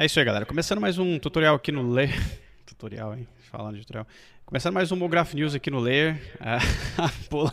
[0.00, 0.46] É isso aí, galera.
[0.46, 2.14] Começando mais um tutorial aqui no Layer.
[2.64, 3.26] tutorial, hein?
[3.50, 4.06] Falando de tutorial.
[4.46, 6.22] Começando mais um Mograph News aqui no Layer.
[6.38, 6.60] Ah,
[7.28, 7.52] Pola.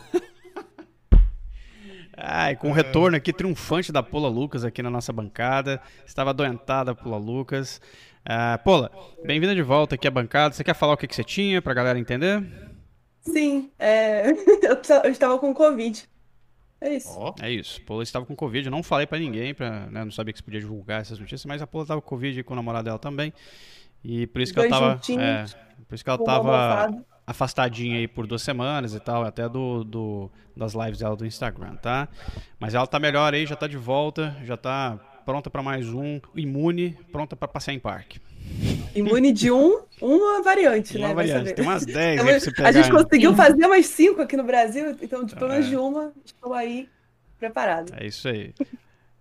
[2.16, 5.82] Ai, com o retorno aqui triunfante da Pola Lucas aqui na nossa bancada.
[6.06, 7.80] Estava adoentada a Pola Lucas.
[8.24, 8.92] Ah, Pola,
[9.24, 10.54] bem-vinda de volta aqui à bancada.
[10.54, 12.46] Você quer falar o que, que você tinha pra galera entender?
[13.22, 14.30] Sim, é,
[15.02, 16.08] eu estava com Covid.
[16.80, 17.08] É isso.
[17.18, 17.80] Ó, É isso.
[17.82, 18.66] Pola estava com Covid.
[18.66, 21.44] Eu não falei pra ninguém, pra, né, não sabia que você podia divulgar essas notícias,
[21.46, 23.32] mas a Pola estava com Covid com o namorado dela também.
[24.04, 24.92] E por isso que ela Dois tava.
[24.94, 27.06] juntinhos, é, por isso que ela com uma tava almofada.
[27.26, 31.76] afastadinha aí por duas semanas e tal, até do, do- das lives dela do Instagram,
[31.76, 32.08] tá?
[32.60, 36.20] Mas ela tá melhor aí, já tá de volta, já tá pronta pra mais um,
[36.36, 38.20] imune, pronta pra passear em parque.
[38.94, 41.14] Imune de um, uma variante, Uma né?
[41.14, 42.68] Variante, tem umas 10 Então, aí pra você pegar.
[42.68, 45.68] a gente conseguiu fazer umas cinco aqui no Brasil, então de pelo menos É.
[45.68, 46.88] de uma estou aí
[47.38, 47.92] preparado.
[47.98, 48.54] É isso aí.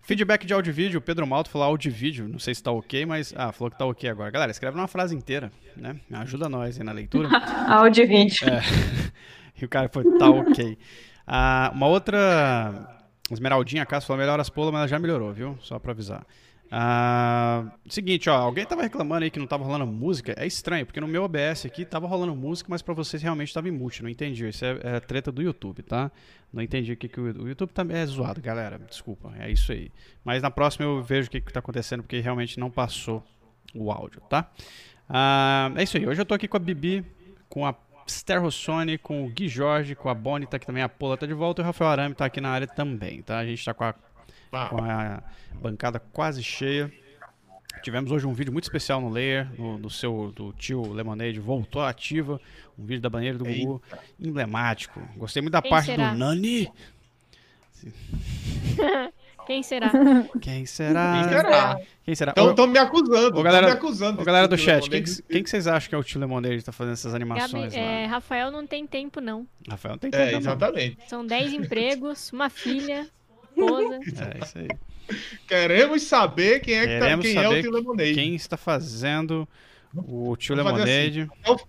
[0.02, 2.62] Feedback de áudio e vídeo, o Pedro Malto falou áudio e vídeo, não sei se
[2.62, 3.34] tá ok, mas.
[3.36, 4.30] Ah, falou que tá ok agora.
[4.30, 6.00] Galera, escreve uma frase inteira, né?
[6.12, 7.28] Ajuda nós aí na leitura.
[7.68, 8.48] Áudio e vídeo.
[9.60, 10.78] E o cara foi, tá ok.
[11.26, 12.88] Ah, uma outra.
[13.32, 15.58] Esmeraldinha Cássio falou melhor as polas, mas ela já melhorou, viu?
[15.62, 16.24] Só pra avisar.
[16.72, 20.34] Ah, seguinte, ó, alguém tava reclamando aí que não tava rolando música.
[20.38, 23.68] É estranho, porque no meu OBS aqui tava rolando música, mas pra vocês realmente tava
[23.68, 24.04] em mute.
[24.04, 24.48] Não entendi.
[24.48, 26.12] Isso é, é treta do YouTube, tá?
[26.52, 28.80] Não entendi o que, que o, YouTube também é zoado, galera.
[28.80, 29.92] Desculpa, é isso aí.
[30.24, 33.24] Mas na próxima eu vejo o que, que tá acontecendo, porque realmente não passou
[33.74, 34.50] o áudio, tá?
[35.08, 36.08] Ah, é isso aí.
[36.08, 37.06] Hoje eu tô aqui com a Bibi,
[37.50, 37.76] com a
[38.08, 41.26] Esther Rossoni, com o Gui Jorge, com a Bonnie, tá aqui também, a Pola tá
[41.26, 43.38] de volta e o Rafael Arame tá aqui na área também, tá?
[43.40, 43.96] A gente tá com a.
[44.70, 45.22] com a
[45.62, 46.92] bancada quase cheia.
[47.84, 51.82] Tivemos hoje um vídeo muito especial no Layer, no, do seu do tio Lemonade, voltou
[51.84, 52.40] ativa,
[52.80, 53.82] um vídeo da banheira do Gugu,
[54.20, 55.00] emblemático.
[55.18, 56.12] Gostei muito da Quem parte será?
[56.14, 56.72] do Nani.
[59.46, 59.92] Quem será?
[60.42, 61.14] Quem será?
[61.14, 61.80] Quem será?
[62.04, 62.32] Quem será?
[62.32, 63.40] Então estão me acusando.
[63.40, 64.20] ô, galera- me acusando.
[64.20, 66.64] ô, galera do chat, quem, quem que vocês acham que é o tio Lemonade que
[66.64, 69.46] tá fazendo essas animações Gabi, é, Rafael não tem tempo, não.
[69.70, 70.40] Rafael não tem É, tempo, não.
[70.40, 70.98] exatamente.
[71.08, 73.08] São 10 empregos, uma filha,
[73.56, 74.00] esposa.
[74.36, 74.68] É isso aí.
[75.48, 78.14] Queremos saber quem é, que tá, quem é o Tio Lemonade.
[78.16, 79.48] Quem está fazendo
[79.96, 81.30] o tio Vamos fazer Lemonade?
[81.44, 81.60] Até o,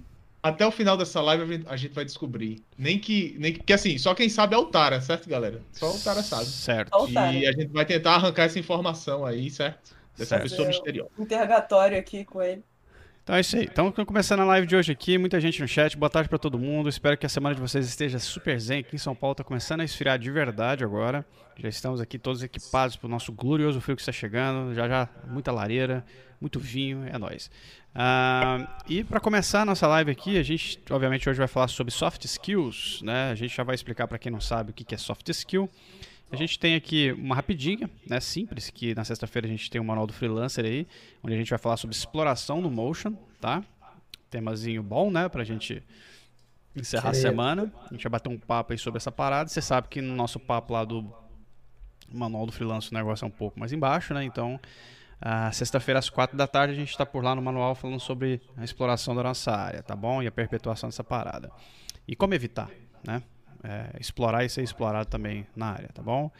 [0.42, 2.62] até o final dessa live a gente- a gente vai descobrir.
[2.78, 3.58] Nem que, nem que.
[3.58, 5.60] Porque assim, só quem sabe é o Tara, certo, galera?
[5.72, 6.46] Só o Tara sabe.
[6.46, 6.90] Certo.
[7.10, 9.94] E a gente vai tentar arrancar essa informação aí, certo?
[10.16, 10.42] Dessa Certo.
[10.44, 11.10] pessoa misteriosa.
[11.18, 12.62] Interrogatório aqui com ele.
[13.26, 13.64] Então é isso aí.
[13.64, 15.96] Então, começando a live de hoje aqui, muita gente no chat.
[15.96, 16.88] Boa tarde pra todo mundo.
[16.88, 18.78] Espero que a semana de vocês esteja super zen.
[18.78, 21.26] Aqui em São Paulo tá começando a esfriar de verdade agora.
[21.58, 24.72] Já estamos aqui todos equipados pro nosso glorioso frio que está chegando.
[24.76, 26.06] Já já, muita lareira,
[26.40, 27.50] muito vinho, é nóis.
[27.92, 31.92] Ah, e para começar a nossa live aqui, a gente, obviamente, hoje vai falar sobre
[31.92, 33.32] soft skills, né?
[33.32, 35.68] A gente já vai explicar para quem não sabe o que é soft skill.
[36.30, 39.84] A gente tem aqui uma rapidinha, né, simples, que na sexta-feira a gente tem o
[39.84, 40.86] manual do freelancer aí,
[41.22, 43.62] onde a gente vai falar sobre exploração no motion, tá?
[44.28, 45.82] Temazinho bom, né, pra gente
[46.74, 47.72] encerrar a semana.
[47.88, 49.48] A gente vai bater um papo aí sobre essa parada.
[49.48, 51.10] Você sabe que no nosso papo lá do
[52.12, 54.24] manual do freelancer o negócio é um pouco mais embaixo, né?
[54.24, 54.60] Então,
[55.20, 58.40] ah, sexta-feira às quatro da tarde a gente está por lá no manual falando sobre
[58.56, 60.22] a exploração da nossa área, tá bom?
[60.22, 61.50] E a perpetuação dessa parada.
[62.06, 62.70] E como evitar,
[63.06, 63.22] né?
[63.64, 66.30] É, explorar e ser explorado também na área, tá bom?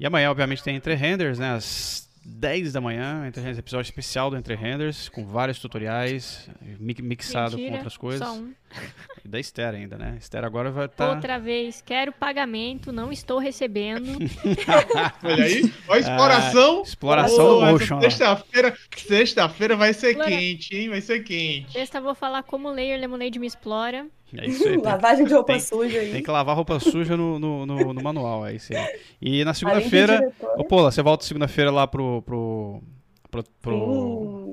[0.00, 1.52] E amanhã, obviamente, tem Entre Renders, né?
[1.54, 6.96] Às 10 da manhã, Entre Renders, episódio especial do Entre Renders, com vários tutoriais, mi-
[7.00, 8.26] mixado com Mentira, outras coisas.
[8.26, 8.52] Só um.
[9.24, 10.16] E da Esther ainda, né?
[10.20, 11.10] Esther agora vai estar.
[11.14, 14.06] Outra vez, quero pagamento, não estou recebendo.
[15.22, 16.78] Olha aí, ó a exploração.
[16.78, 18.00] Ah, exploração essa motion.
[18.00, 20.88] Sexta-feira, sexta-feira vai ser Explora- quente, hein?
[20.88, 21.72] Vai ser quente.
[21.72, 24.06] Sexta vou falar como o Layer Lemonade me explora.
[24.38, 24.74] É isso aí.
[24.80, 26.12] Tem, Lavagem de roupa tem- suja aí.
[26.12, 29.00] tem que lavar roupa suja no, no, no- no manual, é isso aí.
[29.20, 30.32] E na segunda-feira.
[30.56, 32.22] Ô, Pola, você volta segunda-feira lá pro.
[32.22, 32.82] pro.
[33.30, 33.44] pro.
[33.60, 33.72] pro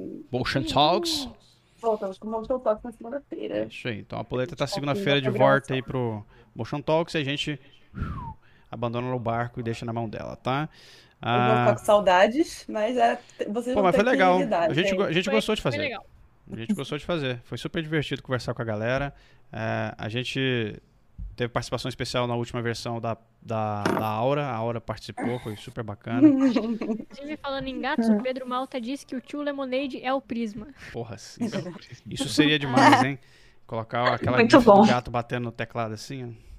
[0.01, 0.25] sim.
[0.31, 1.29] Motion Talks.
[1.81, 3.57] Voltamos com o Motion Talk na segunda-feira.
[3.59, 3.99] É Isso aí.
[3.99, 7.23] Então a Poleta tá Confirma segunda-feira a de volta aí pro Motion Talks e a
[7.23, 7.57] gente
[7.95, 8.33] uh,
[8.69, 10.67] abandona o barco e deixa na mão dela, tá?
[11.21, 13.19] Eu vou Ah, ficar com saudades, mas é,
[13.49, 14.39] vocês pô, vão mas ter foi que legal.
[14.39, 15.81] lidar, A gente, go- a gente Foi- gostou de foi fazer.
[15.83, 16.05] legal.
[16.51, 17.39] A gente gostou de fazer.
[17.43, 19.13] Foi super divertido conversar com a galera.
[19.51, 20.81] É, a gente
[21.35, 24.45] teve participação especial na última versão da, da, da Aura.
[24.45, 26.27] A Aura participou, foi super bacana.
[26.27, 30.67] Inclusive, falando em gatos, o Pedro Malta disse que o tio Lemonade é o Prisma.
[30.91, 31.49] Porra, sim.
[32.09, 33.19] Isso seria demais, hein?
[33.65, 36.49] Colocar aquela Muito do gato batendo no teclado assim, ó.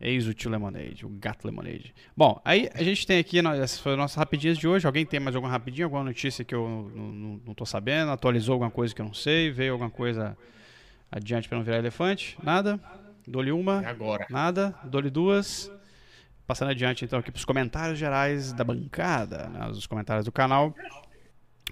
[0.00, 1.94] Eis o tio Lemonade, o gato Lemonade.
[2.16, 4.86] Bom, aí a gente tem aqui, essas foram as nossas rapidinhas de hoje.
[4.86, 8.10] Alguém tem mais alguma rapidinha, alguma notícia que eu não, não, não tô sabendo?
[8.10, 9.50] Atualizou alguma coisa que eu não sei?
[9.50, 10.36] Veio alguma coisa
[11.10, 12.36] adiante pra não virar elefante?
[12.42, 12.80] Nada?
[13.26, 13.82] Dou-lhe uma?
[13.82, 14.26] É agora.
[14.30, 14.74] Nada?
[14.84, 15.70] Dou-lhe duas?
[16.46, 20.74] Passando adiante então aqui pros comentários gerais da bancada, né, os comentários do canal.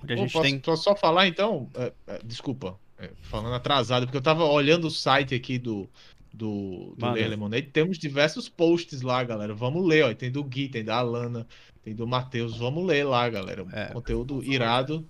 [0.03, 0.59] Onde a Pô, gente posso, tem.
[0.61, 1.69] posso só falar então?
[1.75, 5.89] É, é, desculpa, é, falando atrasado, porque eu tava olhando o site aqui do,
[6.33, 7.11] do, do.
[7.11, 7.67] Ler Lemonade.
[7.67, 9.53] Temos diversos posts lá, galera.
[9.55, 10.15] Vamos ler, ó.
[10.15, 11.47] Tem do Gui, tem da Alana,
[11.83, 12.57] tem do Matheus.
[12.57, 13.67] Vamos ler lá, galera.
[13.73, 13.87] É.
[13.87, 15.05] Conteúdo irado,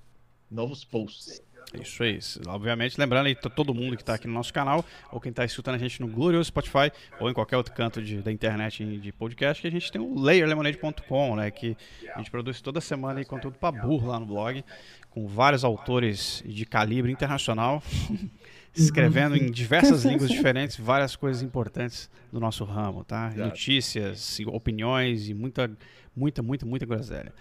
[0.51, 1.43] novos posts.
[1.75, 2.19] Isso aí.
[2.47, 5.45] Obviamente, lembrando aí, to- todo mundo que está aqui no nosso canal, ou quem está
[5.45, 9.13] escutando a gente no Glorioso Spotify, ou em qualquer outro canto de- da internet de
[9.13, 11.51] podcast, que a gente tem o layerlemonade.com, né?
[11.51, 11.77] Que
[12.15, 14.65] a gente produz toda semana aí conteúdo para burro lá no blog,
[15.11, 17.83] com vários autores de calibre internacional,
[18.75, 23.31] escrevendo em diversas línguas diferentes várias coisas importantes do nosso ramo, tá?
[23.47, 25.71] Notícias, opiniões e muita,
[26.15, 27.33] muita, muita, muita groselha.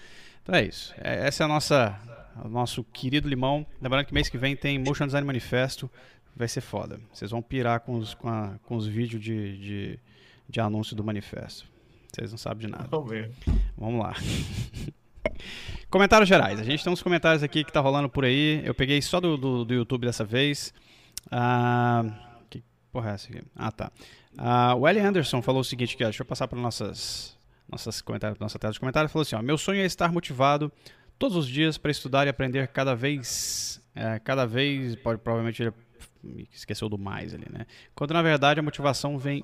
[0.42, 0.94] Então é isso.
[0.98, 2.00] É- essa é a nossa,
[2.44, 3.66] o nosso querido limão.
[3.82, 5.90] Lembrando que mês que vem tem Motion Design Manifesto.
[6.36, 7.00] Vai ser foda.
[7.12, 10.00] Vocês vão pirar com os, com a- com os vídeos de, de,
[10.48, 11.66] de anúncio do manifesto.
[12.14, 12.88] Vocês não sabem de nada.
[12.90, 13.32] Vamos ver.
[13.78, 14.14] Vamos lá.
[15.90, 16.60] comentários gerais.
[16.60, 18.62] A gente tem uns comentários aqui que tá rolando por aí.
[18.66, 20.74] Eu peguei só do, do, do YouTube dessa vez.
[21.32, 22.04] Ah,
[22.50, 23.42] que porra é essa aqui?
[23.56, 23.92] Ah, tá.
[24.38, 27.36] Ah, o Ellie Anderson falou o seguinte aqui, ó, deixa eu passar para nossas
[27.70, 29.12] nossas comentários, nossa tela de comentários.
[29.12, 30.72] Falou assim, ó, meu sonho é estar motivado
[31.18, 35.74] todos os dias para estudar e aprender cada vez, é, cada vez, pode provavelmente ele
[36.52, 37.66] esqueceu do mais ali, né?
[37.96, 39.44] Quando na verdade a motivação vem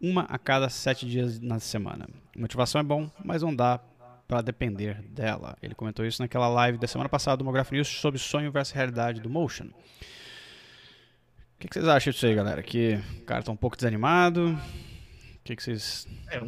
[0.00, 2.08] uma a cada sete dias na semana.
[2.36, 3.80] Motivação é bom, mas não dá
[4.26, 5.56] para depender dela.
[5.62, 9.20] Ele comentou isso naquela live da semana passada do Mograph News sobre sonho versus realidade
[9.20, 9.66] do Motion.
[9.66, 12.62] O que, que vocês acham disso aí, galera?
[12.62, 14.50] Que o cara tá um pouco desanimado?
[14.50, 16.06] O que, que vocês.
[16.28, 16.40] É,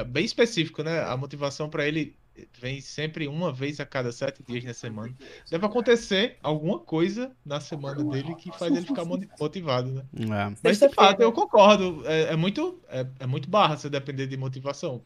[0.00, 1.00] é bem específico, né?
[1.00, 2.14] A motivação pra ele
[2.60, 5.14] vem sempre uma vez a cada sete dias na semana.
[5.50, 10.02] Deve acontecer alguma coisa na semana dele que faz ele ficar motivado, né?
[10.20, 12.02] É, Mas de fato, eu concordo.
[12.06, 15.02] É, é muito, é, é muito barra você depender de motivação.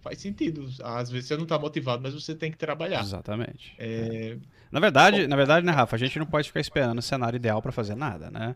[0.00, 0.68] Faz sentido.
[0.82, 3.00] Às vezes você não tá motivado, mas você tem que trabalhar.
[3.00, 3.74] exatamente.
[3.78, 4.36] É,
[4.70, 5.96] Na verdade, na verdade, né, Rafa?
[5.96, 8.54] A gente não pode ficar esperando o cenário ideal para fazer nada, né?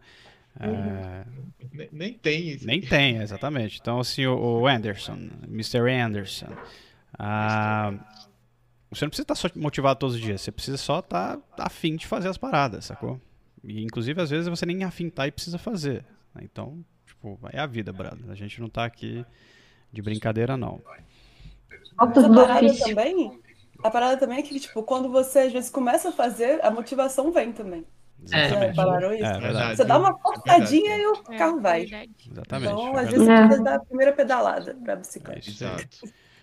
[0.61, 1.25] É,
[1.73, 2.67] nem, nem tem isso.
[2.67, 3.79] Nem tem, exatamente.
[3.81, 5.89] Então, assim, o, o Anderson, Mr.
[5.91, 6.49] Anderson,
[7.17, 7.93] ah,
[8.91, 12.07] você não precisa estar só motivado todos os dias, você precisa só estar afim de
[12.07, 13.21] fazer as paradas, sacou?
[13.63, 16.05] E, inclusive, às vezes, você nem afim tá e precisa fazer.
[16.35, 16.43] né?
[16.45, 18.31] Então, tipo, é a vida, brother.
[18.31, 19.25] A gente não tá aqui
[19.93, 20.81] de brincadeira, não.
[22.01, 23.41] Essa parada também,
[23.83, 27.33] a parada também é que, tipo, quando você às vezes começa a fazer, a motivação
[27.33, 27.85] vem também.
[28.25, 28.71] Já Exatamente.
[28.71, 29.25] repararam isso?
[29.25, 29.77] É verdade.
[29.77, 31.03] Você dá uma forçadinha verdade.
[31.03, 31.83] e o É, carro vai.
[31.83, 32.73] Exatamente.
[32.73, 33.37] Então, é às vezes você É.
[33.43, 35.49] precisa dar a primeira pedalada pra É bicicleta.
[35.49, 35.99] Exato.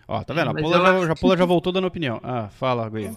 [0.07, 0.51] Ó, tá vendo?
[0.51, 2.19] A Pula já, acho já, Pula já voltou dando opinião.
[2.23, 3.09] Ah, fala, Gui.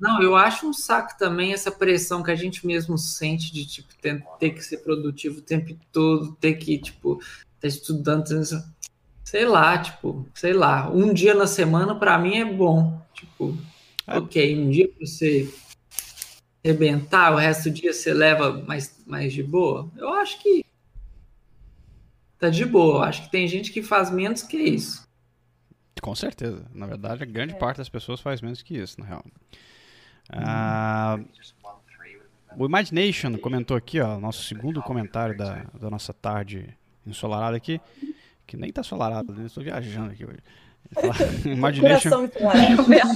[0.00, 3.88] Não, eu acho um saco também essa pressão que a gente mesmo sente de tipo
[4.00, 7.20] ter, ter que ser produtivo o tempo todo, ter que tipo
[7.56, 8.64] estar estudando, tendo-
[9.24, 13.56] sei lá, tipo, sei lá, um dia na semana pra mim é bom, tipo,
[14.06, 14.18] É.
[14.18, 15.52] ok, um dia pra você
[16.64, 19.90] arrebentar, o resto do dia você leva mais, mais de boa.
[19.96, 20.64] Eu acho que
[22.38, 22.96] tá de boa.
[22.96, 25.03] Eu acho que tem gente que faz menos que isso.
[26.00, 26.64] Com certeza.
[26.74, 29.24] Na verdade, a grande parte das pessoas faz menos que isso, na real.
[30.30, 31.18] Ah,
[32.56, 36.76] o Imagination comentou aqui, ó, nosso segundo comentário da, da nossa tarde
[37.06, 37.80] ensolarada aqui,
[38.46, 39.46] que nem tá ensolarado, né?
[39.46, 40.38] Estou viajando aqui hoje.
[41.44, 42.24] Imagination,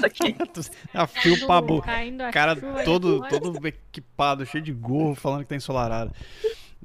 [0.05, 0.35] aqui.
[0.95, 6.13] a fio a Cara todo, todo equipado, cheio de gorro, falando que tá ensolarado.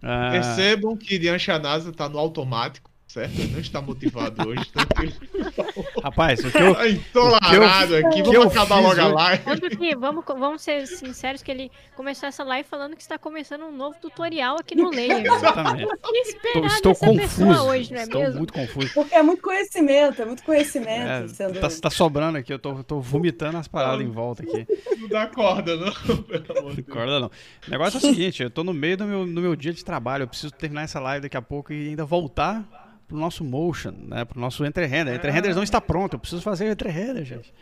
[0.02, 3.40] Ah, Percebam que Dian Shanasa tá no automático, certo?
[3.40, 5.14] Ele não está motivado hoje, tranquilo.
[6.04, 9.44] rapaz, o que eu, Tá entolarado aqui, que eu vamos acabar fiz logo a live.
[9.44, 13.64] Tanto que, vamos, vamos ser sinceros, que ele começou essa live falando que está começando
[13.64, 15.26] um novo tutorial aqui no Layer.
[15.32, 15.88] exatamente.
[16.26, 17.64] Estou, estou confuso.
[17.66, 18.38] hoje, não é estou mesmo?
[18.38, 18.94] muito confuso.
[18.94, 21.60] Porque é muito conhecimento, é muito conhecimento É, sendo.
[21.60, 24.66] tá, tá sobrando aqui, eu tô, tô vomitando as paradas em volta aqui.
[24.98, 25.94] Não dá corda, não.
[26.24, 26.88] Pelo amor de Deus.
[26.88, 27.28] Concorda não.
[27.68, 29.86] O negócio é o seguinte, eu tô no meio do meu, do meu dia de
[29.86, 32.83] trabalho, eu preciso terminar essa live daqui a pouco e ainda voltar
[33.14, 35.14] pro nosso motion, né, pro nosso entre render.
[35.14, 37.54] Entre renders não está pronto, eu preciso fazer o entre render, gente.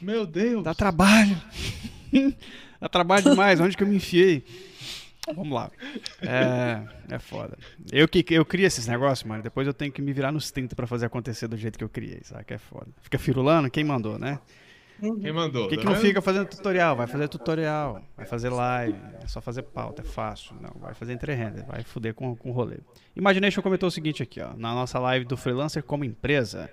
[0.00, 0.64] Meu Deus.
[0.64, 1.36] Dá trabalho.
[2.80, 4.42] Dá trabalho demais, onde que eu me enfiei?
[5.34, 5.70] Vamos lá.
[6.22, 7.58] É, é foda.
[7.92, 10.74] Eu que eu crio esses negócios, mano, depois eu tenho que me virar nos 30
[10.74, 12.44] pra fazer acontecer do jeito que eu criei, sabe?
[12.44, 12.88] Que é foda.
[13.02, 14.38] Fica firulando, quem mandou, né?
[15.00, 15.64] Quem mandou?
[15.64, 16.02] Por que, tá que não vendo?
[16.02, 16.96] fica fazendo tutorial?
[16.96, 20.54] Vai fazer tutorial, vai fazer live, é só fazer pauta, é fácil.
[20.60, 22.78] Não, vai fazer entre render, vai foder com, com o rolê.
[23.16, 26.70] Imagination comentou o seguinte aqui, ó, na nossa live do freelancer como empresa.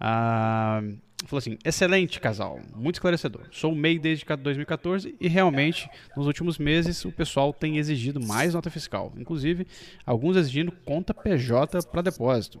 [0.00, 0.82] Ah,
[1.26, 3.42] falou assim: excelente casal, muito esclarecedor.
[3.50, 8.70] Sou MEI desde 2014 e realmente nos últimos meses o pessoal tem exigido mais nota
[8.70, 9.66] fiscal, inclusive
[10.06, 12.60] alguns exigindo conta PJ para depósito.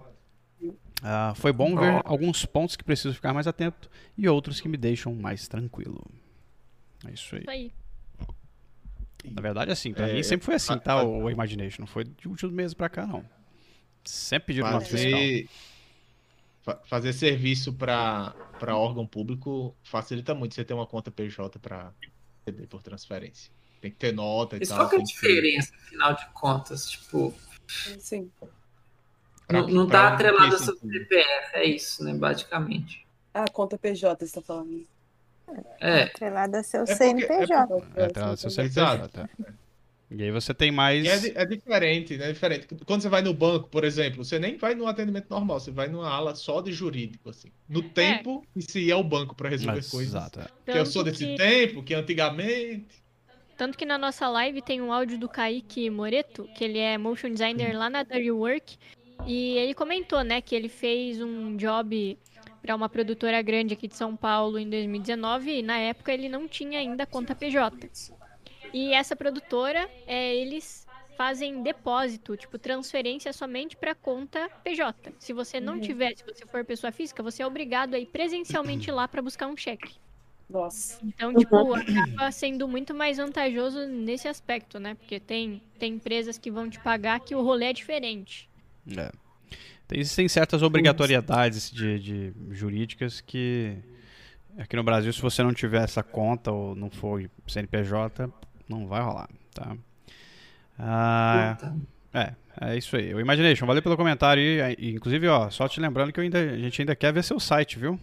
[1.02, 4.76] Ah, foi bom ver alguns pontos que preciso ficar mais atento e outros que me
[4.76, 6.04] deixam mais tranquilo.
[7.06, 7.40] É isso aí.
[7.42, 7.72] Isso aí.
[9.32, 10.96] Na verdade, assim, pra É, mim sempre foi assim, fa- tá?
[10.98, 11.82] fa- O, o Imagination.
[11.82, 13.24] Não foi de últimos meses pra cá, não.
[14.04, 15.10] Sempre pediram nota fiscal.
[15.20, 15.48] Fazer,
[16.62, 18.34] fa- fazer serviço para
[18.68, 21.92] órgão público facilita muito você ter uma conta PJ para
[22.46, 23.50] receber por transferência.
[23.80, 24.78] Tem que ter nota e Mas tal.
[24.78, 26.90] qual que é a diferença, afinal de contas?
[26.90, 27.34] Tipo,
[27.98, 28.30] Sim.
[29.50, 30.74] Pra não, tá que atrelado ao seu?
[30.76, 32.14] CPF, é isso, né?
[32.14, 33.06] Basicamente.
[33.34, 34.86] Ah, conta PJ, você tá falando.
[35.80, 37.82] É, Atrelado a seu porque- é CNPJ.
[37.96, 39.10] É, tá, seu Exato.
[39.10, 39.28] CNPJ.
[39.46, 39.60] é.
[40.12, 41.04] E aí você tem mais.
[41.04, 42.30] E é, é diferente, né?
[42.30, 42.66] É diferente.
[42.84, 45.86] Quando você vai no banco, por exemplo, você nem vai no atendimento normal, você vai
[45.86, 47.48] numa ala só de jurídico, assim.
[47.68, 50.12] No tempo que se ia ao banco para resolver Mas, coisas.
[50.14, 50.40] Exato.
[50.40, 50.72] é.
[50.72, 53.00] Que eu sou desse que- tempo, que antigamente.
[53.56, 57.28] Tanto que na nossa live tem um áudio do Kaique Moreto, que ele é motion
[57.30, 58.78] designer lá na Dirty Work,
[59.24, 62.18] e ele comentou, né, que ele fez um job
[62.62, 66.48] para uma produtora grande aqui de São Paulo em 2019 e na época ele não
[66.48, 67.90] tinha ainda conta PJ.
[68.72, 70.86] E essa produtora, é, eles
[71.16, 75.14] fazem depósito, tipo transferência somente para conta PJ.
[75.18, 75.80] Se você não Uhum.
[75.80, 79.48] tiver, se você for pessoa física, você é obrigado a ir presencialmente lá para buscar
[79.48, 79.98] um cheque.
[80.48, 81.00] Nossa.
[81.02, 84.94] Então, tipo, acaba sendo muito mais vantajoso nesse aspecto, né?
[84.94, 88.49] Porque tem, tem empresas que vão te pagar que o rolê é diferente.
[88.96, 89.10] É.
[89.88, 93.76] Tem, existem certas obrigatoriedades de, de jurídicas que
[94.58, 98.30] aqui no Brasil, se você não tiver essa conta ou não for CNPJ,
[98.68, 99.76] não vai rolar, tá?
[100.78, 101.56] Ah,
[102.14, 103.14] é, é isso aí.
[103.14, 104.42] O Imagination, valeu pelo comentário.
[104.42, 107.78] E, Inclusive, ó, só te lembrando que ainda, a gente ainda quer ver seu site,
[107.78, 107.98] viu?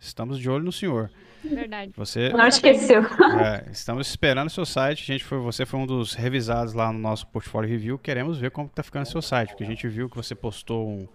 [0.00, 1.10] Estamos de olho no senhor.
[1.44, 1.92] Verdade.
[1.96, 3.02] Você, Não esqueceu.
[3.40, 5.02] é, estamos esperando o seu site.
[5.02, 7.98] A gente foi, você foi um dos revisados lá no nosso portfólio review.
[7.98, 10.88] Queremos ver como está ficando o seu site, porque a gente viu que você postou
[10.88, 11.08] um.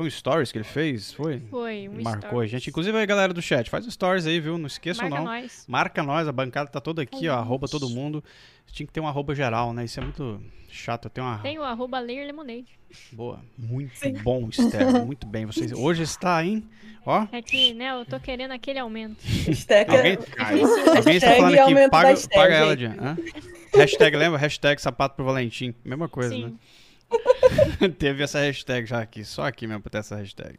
[0.00, 1.12] Foi um stories que ele fez?
[1.12, 1.42] Foi?
[1.50, 2.50] Foi um Marcou a stories.
[2.50, 2.70] gente.
[2.70, 4.56] Inclusive aí, galera do chat, faz stories aí, viu?
[4.56, 5.24] Não esqueçam Marca não.
[5.30, 5.64] nós.
[5.68, 7.36] Marca nós, a bancada tá toda aqui, ó.
[7.36, 8.24] Arroba todo mundo.
[8.72, 9.84] Tinha que ter um arroba geral, né?
[9.84, 10.40] Isso é muito
[10.70, 11.04] chato.
[11.04, 12.78] Eu tenho uma Tem o arroba Layer Lemonade.
[13.12, 13.40] boa.
[13.58, 13.92] Muito
[14.22, 14.88] bom, Esther.
[15.04, 15.44] Muito bem.
[15.44, 15.70] Vocês...
[15.70, 16.66] Hoje está, hein?
[17.04, 17.26] Ó.
[17.30, 19.18] É que, né, eu tô querendo aquele aumento.
[19.22, 20.60] Hashtag Alguém, Cai.
[20.96, 22.94] alguém está falando aqui, paga, Esther, paga ela, gente.
[22.94, 23.18] Diana.
[23.74, 23.78] Hã?
[23.78, 24.38] Hashtag, lembra?
[24.38, 25.74] Hashtag sapato pro Valentim.
[25.84, 26.52] Mesma coisa, né?
[27.98, 30.58] Teve essa hashtag já aqui, só aqui mesmo pra ter essa hashtag.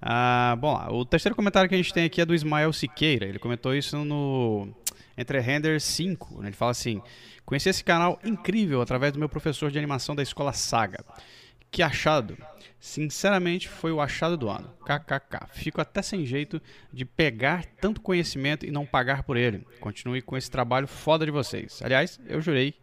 [0.00, 3.26] Ah, bom, o terceiro comentário que a gente tem aqui é do Ismael Siqueira.
[3.26, 4.68] Ele comentou isso no
[5.16, 6.42] Entre Render 5.
[6.42, 6.48] né?
[6.48, 7.00] Ele fala assim:
[7.44, 11.04] Conheci esse canal incrível através do meu professor de animação da escola Saga.
[11.70, 12.36] Que achado!
[12.78, 14.72] Sinceramente, foi o achado do ano.
[14.84, 15.48] KKK.
[15.52, 16.60] Fico até sem jeito
[16.92, 19.66] de pegar tanto conhecimento e não pagar por ele.
[19.80, 21.80] Continue com esse trabalho foda de vocês.
[21.82, 22.74] Aliás, eu jurei.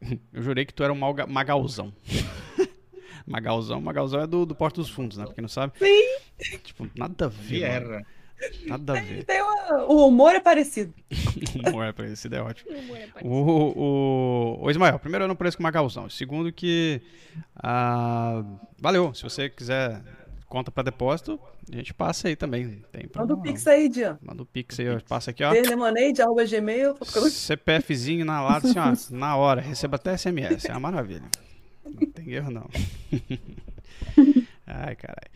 [0.32, 1.92] Eu jurei que tu era um malga- magalzão.
[3.26, 3.80] magalzão.
[3.80, 5.24] Magalzão é do, do Porto dos Fundos, né?
[5.24, 5.72] Pra quem não sabe.
[5.78, 6.58] Sim.
[6.64, 8.04] Tipo, nada a ver.
[8.66, 9.24] Nada a ver.
[9.24, 10.94] Tem uma- O humor é parecido.
[11.64, 12.70] O humor é esse, é ótimo.
[12.72, 13.34] O humor é parecido.
[13.34, 16.08] O, o, o Ismael, primeiro eu não pareço com Magalzão.
[16.08, 17.00] Segundo que.
[17.56, 18.44] ah,
[18.80, 19.12] valeu.
[19.14, 20.00] Se você quiser
[20.48, 21.38] conta pra depósito,
[21.70, 22.82] a gente passa aí também.
[22.90, 23.42] Tem Manda o.
[23.42, 24.18] Pix aí, Dian.
[24.22, 25.00] Manda o Pix aí, ó.
[25.06, 25.50] Passa aqui, ó.
[25.50, 26.96] Lemonade, arroba gmail.
[27.30, 29.60] CPFzinho na lata, assim, ó, na hora.
[29.60, 30.64] Receba até SMS.
[30.64, 31.28] É uma maravilha.
[31.84, 32.68] Não tem erro, não.
[34.66, 35.30] Ai, caralho.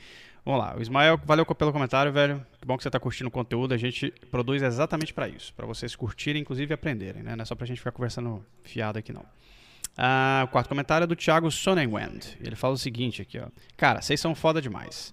[0.45, 0.77] Vamos lá.
[0.77, 2.45] O Ismael, valeu pelo comentário, velho.
[2.61, 3.73] Que bom que você tá curtindo o conteúdo.
[3.75, 5.55] A gente produz exatamente pra isso.
[5.55, 7.37] Pra vocês curtirem, inclusive, aprenderem, né?
[7.37, 9.25] Não é só pra gente ficar conversando fiado aqui, não.
[9.97, 12.39] Ah, o quarto comentário é do Thiago Sonnenwend.
[12.41, 13.47] Ele fala o seguinte aqui, ó.
[13.77, 15.13] Cara, vocês são foda demais.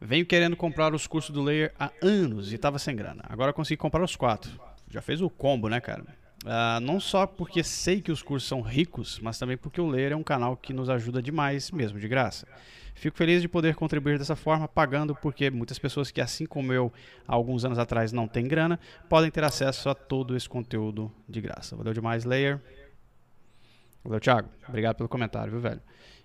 [0.00, 3.22] Venho querendo comprar os cursos do Layer há anos e tava sem grana.
[3.28, 4.50] Agora consegui comprar os quatro.
[4.88, 6.04] Já fez o combo, né, cara?
[6.46, 10.12] Ah, não só porque sei que os cursos são ricos, mas também porque o Layer
[10.12, 12.46] é um canal que nos ajuda demais, mesmo de graça.
[12.94, 16.92] Fico feliz de poder contribuir dessa forma, pagando, porque muitas pessoas que, assim como eu,
[17.26, 21.40] há alguns anos atrás não têm grana, podem ter acesso a todo esse conteúdo de
[21.40, 21.76] graça.
[21.76, 22.60] Valeu demais, Layer.
[24.04, 24.48] Valeu, Thiago.
[24.68, 25.80] Obrigado pelo comentário, viu, velho?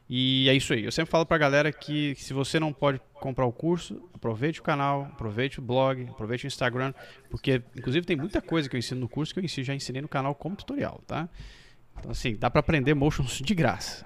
[0.08, 0.86] E é isso aí.
[0.86, 4.64] Eu sempre falo pra galera que se você não pode comprar o curso, aproveite o
[4.64, 6.94] canal, aproveite o blog, aproveite o Instagram,
[7.30, 10.02] porque inclusive tem muita coisa que eu ensino no curso que eu ensino, já ensinei
[10.02, 11.28] no canal como tutorial, tá?
[11.98, 14.06] Então assim, dá pra aprender motions de graça.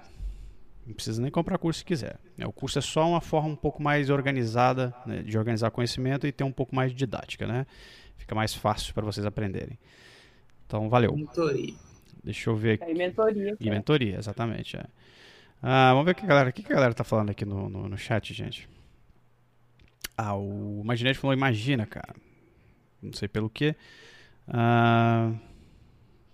[0.87, 2.17] Não precisa nem comprar curso se quiser.
[2.37, 6.25] É, O curso é só uma forma um pouco mais organizada né, de organizar conhecimento
[6.25, 7.67] e ter um pouco mais de didática, né?
[8.17, 9.77] Fica mais fácil para vocês aprenderem.
[10.65, 11.13] Então, valeu.
[12.23, 12.83] Deixa eu ver aqui.
[12.85, 13.57] Aí, mentoria.
[13.59, 14.77] E mentoria, exatamente.
[14.77, 14.83] é.
[15.61, 17.69] Ah, vamos ver o que a galera, o que a galera tá falando aqui no,
[17.69, 18.67] no, no chat, gente.
[20.17, 22.13] Ah, o Imaginete falou, imagina, cara.
[23.01, 23.75] Não sei pelo quê.
[24.47, 25.31] Ah,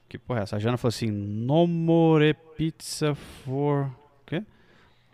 [0.07, 0.55] que porra é essa?
[0.55, 3.85] A Jana falou assim, no more pizza for...
[4.21, 4.43] O quê?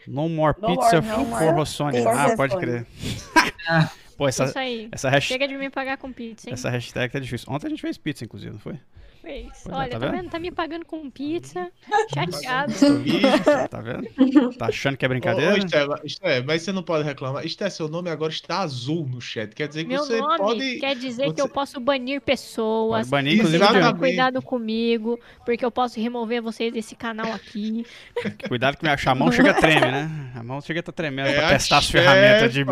[0.07, 2.85] No more No pizza more, for pizza Ah, pode crer.
[4.17, 4.89] Pô, essa, Isso aí.
[4.91, 6.53] essa, hashtag, Chega de me pagar com pizza, hein?
[6.53, 7.51] essa hashtag tá difícil.
[7.51, 8.79] Ontem a gente fez pizza, inclusive, não foi?
[9.21, 9.47] Fez.
[9.63, 10.11] Pois é, Olha, tá tá, vendo?
[10.21, 10.29] vendo?
[10.31, 11.71] Tá me pagando com pizza.
[12.13, 12.73] Chateado.
[13.05, 13.21] Ih,
[13.69, 14.53] tá vendo?
[14.57, 15.57] Tá achando que é Ô, ô, brincadeira?
[15.59, 17.45] Esté, Esté, mas você não pode reclamar.
[17.45, 19.53] Esté, seu nome agora está azul no chat.
[19.53, 20.79] Quer dizer que Meu você nome pode.
[20.79, 23.07] quer dizer que você- eu posso banir pessoas.
[23.07, 27.85] Pode banir, inclusive, tomem cuidado comigo, porque eu posso remover vocês desse canal aqui.
[28.47, 30.31] Cuidado que a mão chega a treme, né?
[30.35, 32.71] A mão chega a tá tremendo É pra testar as ferramentas de, de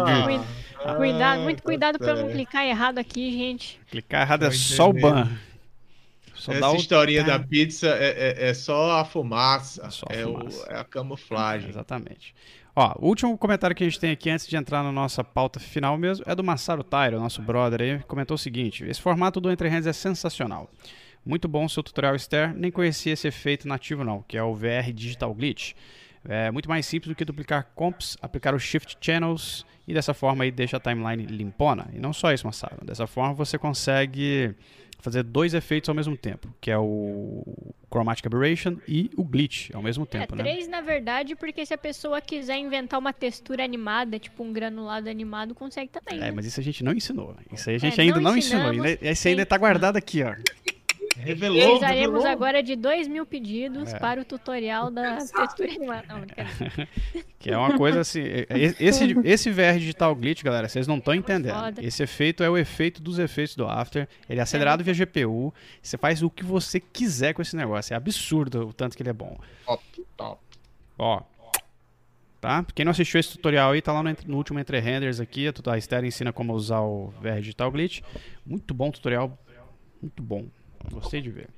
[0.83, 3.79] Ah, Cuidado, muito tá cuidado pra eu não clicar errado aqui, gente.
[3.91, 4.45] clicar errado.
[4.45, 5.27] É só o ban.
[6.39, 9.85] Só Essa o historinha da pizza é, é- é só a fumaça.
[9.85, 10.67] É só a é, o- fumaça.
[10.69, 11.69] é a camuflagem.
[11.69, 12.33] Exatamente.
[12.75, 15.59] Ó, o último comentário que a gente tem aqui antes de entrar na nossa pauta
[15.59, 19.51] final mesmo é do Masaru Tairo, nosso brother aí, comentou o seguinte: esse formato do
[19.51, 20.71] Entre Hands é sensacional.
[21.25, 24.55] Muito bom o seu tutorial Ster, nem conhecia esse efeito nativo não, que é o
[24.55, 25.73] VR Digital Glitch.
[26.27, 30.43] É muito mais simples do que duplicar comps, aplicar os Shift Channels e dessa forma
[30.43, 31.87] aí deixa a timeline limpona.
[31.93, 32.85] E não só isso, Masaru.
[32.85, 34.53] Dessa forma você consegue
[34.99, 37.43] fazer dois efeitos ao mesmo tempo, que é o
[37.89, 40.43] Chromatic Aberration e o Glitch ao mesmo tempo, é né?
[40.43, 45.09] três, na verdade, porque se a pessoa quiser inventar uma textura animada, tipo um granulado
[45.09, 46.17] animado, consegue também.
[46.19, 46.31] É, né?
[46.31, 47.35] mas isso a gente não ensinou.
[47.51, 48.71] Isso aí a gente É, ainda não não ensinou.
[49.01, 50.35] Esse ainda tá guardado aqui, ó.
[51.21, 52.27] Revelou, Precisaremos revelou.
[52.27, 53.99] agora de 2 mil pedidos É.
[53.99, 56.07] para o tutorial da textura animada.
[57.37, 58.21] Que é uma coisa assim.
[58.21, 61.53] é- é- Esse, esse VR Digital Glitch, galera, vocês não estão entendendo.
[61.53, 61.83] Foda.
[61.85, 64.07] Esse efeito é o efeito dos efeitos do After.
[64.29, 65.53] Ele é acelerado via GPU.
[65.81, 67.93] Você faz o que você quiser com esse negócio.
[67.93, 69.37] É absurdo o tanto que ele é bom.
[69.65, 69.83] Top,
[70.17, 70.41] top.
[70.97, 71.21] Ó.
[72.41, 72.65] Tá?
[72.73, 75.45] Quem não assistiu esse tutorial aí, tá lá no, no último Entre Renders aqui.
[75.65, 78.01] A Esther ensina como usar o VR Digital Glitch.
[78.45, 79.37] Muito bom tutorial.
[80.01, 80.45] Muito bom.
[80.91, 81.49] Gostei de ver.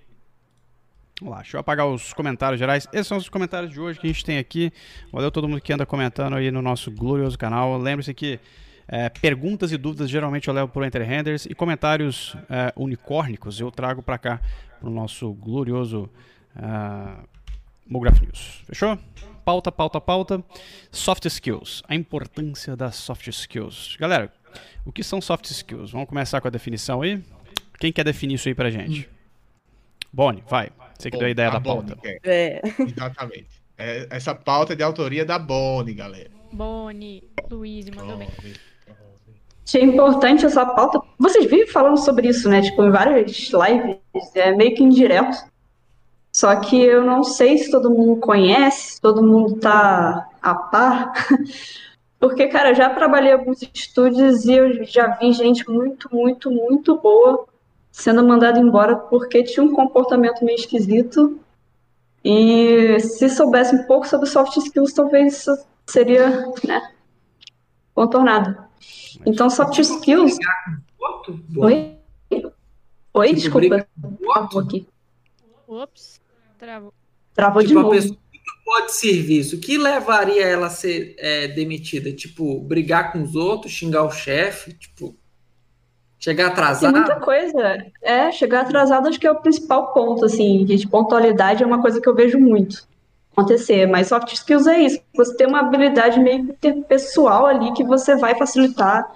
[1.19, 2.87] Vamos lá, deixa eu apagar os comentários gerais.
[2.91, 4.73] Esses são os comentários de hoje que a gente tem aqui.
[5.11, 7.77] Valeu todo mundo que anda comentando aí no nosso glorioso canal.
[7.77, 8.39] Lembre-se que
[8.87, 13.71] é, perguntas e dúvidas geralmente eu levo por Entre Renders e comentários é, unicórnicos eu
[13.71, 14.41] trago pra cá
[14.79, 16.09] pro nosso glorioso
[16.55, 17.19] ah,
[17.87, 18.63] Mograph News.
[18.65, 18.97] Fechou?
[19.45, 20.43] Pauta, pauta, pauta.
[20.91, 21.83] Soft skills.
[21.87, 23.95] A importância das soft skills.
[23.99, 24.31] Galera,
[24.85, 25.91] o que são soft skills?
[25.91, 27.23] Vamos começar com a definição aí?
[27.81, 29.09] Quem quer definir isso aí pra gente?
[30.13, 30.69] Boni, vai.
[30.95, 32.07] Você que deu a ideia a da Boni, pauta.
[32.07, 32.19] é.
[32.23, 32.61] É.
[32.77, 33.47] Exatamente.
[33.75, 36.29] É, essa pauta é de autoria da Boni, galera.
[36.51, 38.29] Boni, Luiz, mandou bem.
[39.67, 41.01] Achei importante essa pauta.
[41.17, 42.61] Vocês vivem falando sobre isso, né?
[42.61, 45.35] Tipo, em várias lives, é meio que indireto.
[46.31, 51.13] Só que eu não sei se todo mundo conhece, se todo mundo tá a par.
[52.19, 56.51] Porque, cara, eu já trabalhei em alguns estúdios e eu já vi gente muito, muito,
[56.51, 57.49] muito boa
[57.91, 61.39] sendo mandada embora porque tinha um comportamento meio esquisito.
[62.23, 65.51] E se soubesse um pouco sobre soft skills, talvez isso
[65.87, 66.29] seria,
[66.65, 66.91] né,
[67.93, 68.55] contornado.
[69.25, 70.37] Então, soft skills.
[70.99, 71.39] Voto?
[71.49, 71.65] Bom.
[71.65, 71.97] Oi?
[73.13, 73.87] Oi, Tipo, desculpa.
[74.59, 74.87] aqui.
[75.67, 76.21] Ops,
[76.57, 76.93] travou.
[77.33, 77.91] Travou de Tipo, novo.
[77.95, 82.11] pessoa que pode serviço, o que levaria ela a ser é, demitida?
[82.13, 85.15] Tipo, brigar com os outros, xingar o chefe, tipo,
[86.21, 86.93] chegar Tem atrasado?
[86.95, 87.85] muita coisa.
[88.01, 91.99] É, chegar atrasado acho que é o principal ponto, assim, de pontualidade é uma coisa
[91.99, 92.87] que eu vejo muito
[93.33, 93.87] acontecer.
[93.87, 94.99] Mas soft skills é isso.
[95.15, 99.11] Você tem uma habilidade meio interpessoal ali que você vai facilitar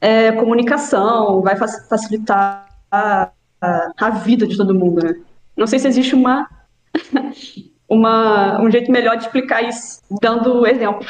[0.00, 5.14] é, comunicação, vai fac- facilitar a, a, a vida de todo mundo, né?
[5.56, 6.48] Não sei se existe uma,
[7.88, 11.06] uma, um jeito melhor de explicar isso, dando exemplo.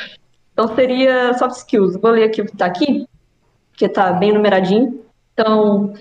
[0.53, 1.97] Então seria soft skills.
[2.01, 3.07] Vou ler aqui o que está aqui,
[3.77, 5.01] que está bem numeradinho.
[5.33, 5.95] Então,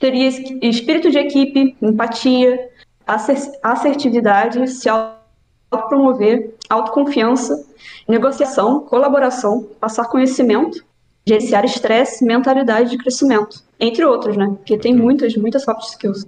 [0.00, 2.68] seria es- espírito de equipe, empatia,
[3.06, 7.64] asser- assertividade, se autopromover, autoconfiança,
[8.06, 10.82] negociação, colaboração, passar conhecimento,
[11.26, 14.46] gerenciar estresse, mentalidade de crescimento, entre outros, né?
[14.46, 16.26] Porque tem muitas, muitas soft skills.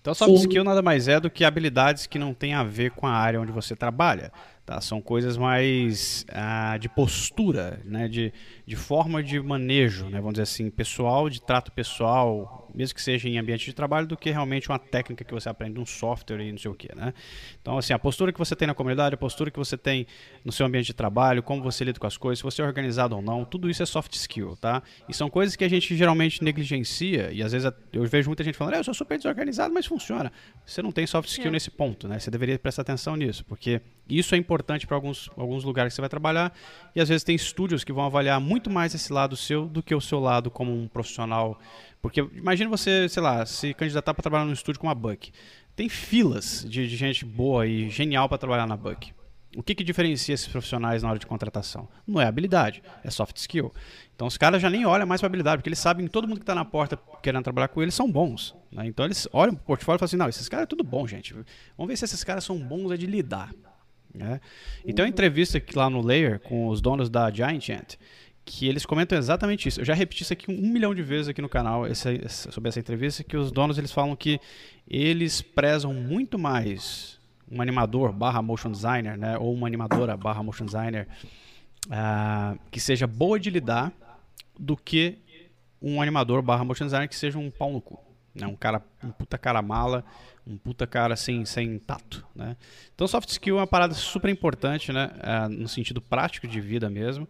[0.00, 0.36] Então, soft Sim.
[0.38, 3.40] skill nada mais é do que habilidades que não têm a ver com a área
[3.40, 4.32] onde você trabalha.
[4.66, 4.80] Tá?
[4.80, 8.08] São coisas mais ah, de postura, né?
[8.08, 8.32] de,
[8.66, 10.18] de forma de manejo, né?
[10.18, 14.16] vamos dizer assim, pessoal, de trato pessoal, mesmo que seja em ambiente de trabalho, do
[14.16, 16.94] que realmente uma técnica que você aprende num software e não sei o que.
[16.94, 17.14] Né?
[17.60, 20.06] Então, assim, a postura que você tem na comunidade, a postura que você tem
[20.44, 23.16] no seu ambiente de trabalho, como você lida com as coisas, se você é organizado
[23.16, 24.82] ou não, tudo isso é soft skill, tá?
[25.08, 28.56] E são coisas que a gente geralmente negligencia, e às vezes eu vejo muita gente
[28.56, 30.30] falando, "É, eu sou super desorganizado, mas funciona.
[30.64, 31.50] Você não tem soft skill É.
[31.52, 32.18] nesse ponto, né?
[32.18, 36.02] Você deveria prestar atenção nisso, porque isso é importante para alguns, alguns lugares que você
[36.02, 36.52] vai trabalhar,
[36.94, 39.94] e às vezes tem estúdios que vão avaliar muito mais esse lado seu do que
[39.94, 41.58] o seu lado como um profissional.
[42.06, 45.32] Porque imagina você, sei lá, se candidatar para trabalhar num estúdio com uma Buck.
[45.74, 49.12] Tem filas de, de gente boa e genial para trabalhar na Buck.
[49.56, 51.88] O que, que diferencia esses profissionais na hora de contratação?
[52.06, 53.72] Não é habilidade, é soft skill.
[54.14, 56.36] Então os caras já nem olham mais para habilidade, porque eles sabem que todo mundo
[56.38, 58.54] que está na porta querendo trabalhar com eles são bons.
[58.70, 58.86] Né?
[58.86, 61.06] Então eles olham para o portfólio e falam assim: não, esses caras é tudo bom,
[61.06, 61.34] gente.
[61.76, 63.52] Vamos ver se esses caras são bons é de lidar.
[64.14, 64.40] Né?
[64.84, 67.96] Então a entrevista lá no Layer com os donos da Giant Ant,
[68.46, 69.80] que eles comentam exatamente isso.
[69.80, 72.78] Eu já repeti isso aqui um milhão de vezes aqui no canal essa, sobre essa
[72.78, 74.40] entrevista, que os donos eles falam que
[74.88, 77.18] eles prezam muito mais
[77.50, 81.08] um animador barra motion designer, né, ou uma animadora barra motion designer
[81.86, 83.92] uh, que seja boa de lidar
[84.58, 85.18] do que
[85.82, 88.00] um animador barra motion designer que seja um pau no cu.
[88.32, 90.04] Né, um cara, um puta cara mala,
[90.46, 92.56] um puta cara assim, sem tato, né?
[92.94, 95.10] Então soft skill é uma parada super importante, né?
[95.16, 97.26] Uh, no sentido prático de vida mesmo.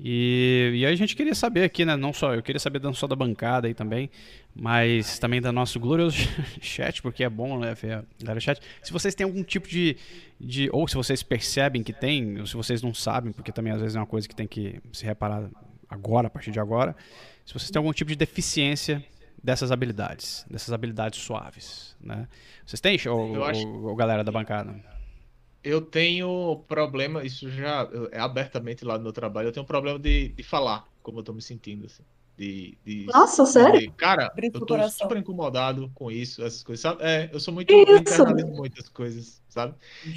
[0.00, 1.96] E, e aí a gente queria saber aqui, né?
[1.96, 4.10] Não só eu queria saber não só da bancada aí também,
[4.54, 6.16] mas também da nosso glorioso
[6.60, 8.60] chat, porque é bom né, ver a galera chat.
[8.82, 9.96] Se vocês têm algum tipo de,
[10.40, 10.68] de.
[10.72, 13.96] Ou se vocês percebem que tem, ou se vocês não sabem, porque também às vezes
[13.96, 15.48] é uma coisa que tem que se reparar
[15.88, 16.96] agora, a partir de agora.
[17.46, 19.04] Se vocês têm algum tipo de deficiência
[19.42, 22.28] dessas habilidades, dessas habilidades suaves, né?
[22.64, 23.66] Vocês têm, ou, acho...
[23.66, 24.74] ou, ou galera da bancada?
[25.62, 29.98] Eu tenho problema, isso já é abertamente lá no meu trabalho, eu tenho um problema
[29.98, 32.02] de, de falar como eu tô me sentindo, assim.
[32.36, 33.80] De, de, Nossa, sério?
[33.80, 37.02] De, cara, eu tô super incomodado com isso, essas coisas, sabe?
[37.02, 39.74] É, eu sou muito internalizo muitas coisas, sabe?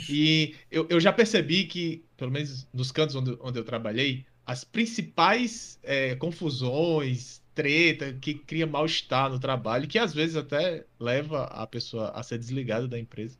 [0.09, 4.63] E eu, eu já percebi que, pelo menos nos cantos onde, onde eu trabalhei, as
[4.63, 11.65] principais é, confusões, treta, que cria mal-estar no trabalho, que às vezes até leva a
[11.67, 13.37] pessoa a ser desligada da empresa,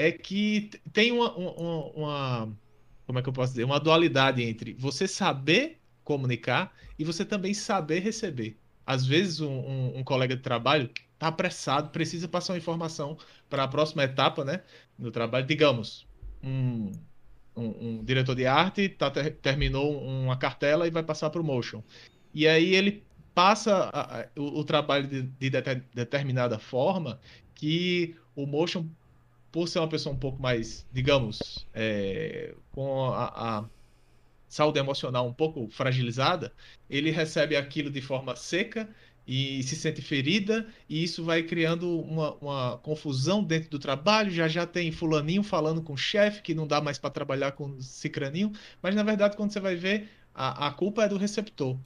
[0.00, 2.58] é que tem uma, uma, uma,
[3.06, 7.52] como é que eu posso dizer, uma dualidade entre você saber comunicar e você também
[7.52, 8.56] saber receber.
[8.86, 13.18] Às vezes um, um, um colega de trabalho está apressado, precisa passar uma informação
[13.50, 14.62] para a próxima etapa, né,
[14.98, 15.46] no trabalho.
[15.46, 16.06] Digamos,
[16.42, 16.92] um,
[17.54, 21.82] um diretor de arte tá, ter, terminou uma cartela e vai passar para o motion.
[22.32, 25.60] E aí ele passa a, a, o, o, trabalho de, de, de
[25.94, 27.20] determinada forma
[27.54, 28.86] que o motion
[29.52, 33.64] por ser uma pessoa um pouco mais, digamos, é, com a, a,
[34.48, 36.52] saúde emocional um pouco fragilizada,
[36.88, 38.88] ele recebe aquilo de forma seca
[39.26, 44.30] e se sente ferida, e isso vai criando uma, uma confusão dentro do trabalho.
[44.30, 47.80] Já já tem fulaninho falando com o chefe que não dá mais para trabalhar com
[47.80, 48.50] cicraninho,
[48.82, 51.78] mas na verdade, quando você vai ver, a, a culpa é do receptor.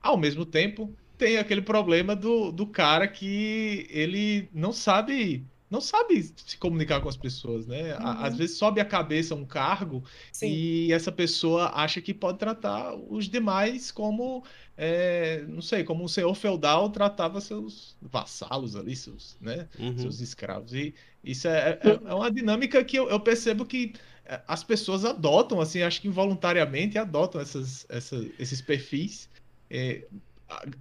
[0.00, 5.44] Ao mesmo tempo, tem aquele problema do, do cara que ele não sabe
[5.74, 7.96] não sabe se comunicar com as pessoas, né?
[7.98, 8.06] Uhum.
[8.06, 10.46] Às vezes sobe a cabeça um cargo Sim.
[10.46, 14.44] e essa pessoa acha que pode tratar os demais como,
[14.76, 19.68] é, não sei, como um senhor feudal tratava seus vassalos ali, seus, né?
[19.76, 19.98] Uhum.
[19.98, 20.72] Seus escravos.
[20.72, 25.04] E isso é, é, é uma dinâmica que eu, eu, percebo que é, as pessoas
[25.04, 29.28] adotam, assim, acho que involuntariamente adotam essas, essas esses perfis.
[29.68, 30.06] É,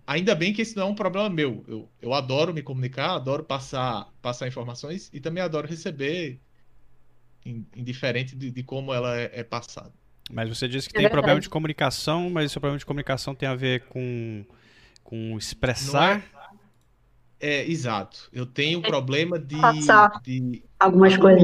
[0.06, 1.63] ainda bem que esse não é um problema meu.
[1.67, 6.39] Eu, eu adoro me comunicar, adoro passar, passar informações e também adoro receber,
[7.45, 9.91] indiferente de, de como ela é, é passada.
[10.32, 11.21] Mas você disse que é tem verdade.
[11.21, 14.45] problema de comunicação, mas esse problema de comunicação tem a ver com,
[15.04, 16.23] com expressar.
[17.39, 18.30] É, é, exato.
[18.32, 19.58] Eu tenho um problema de,
[20.23, 21.43] de algumas coisas.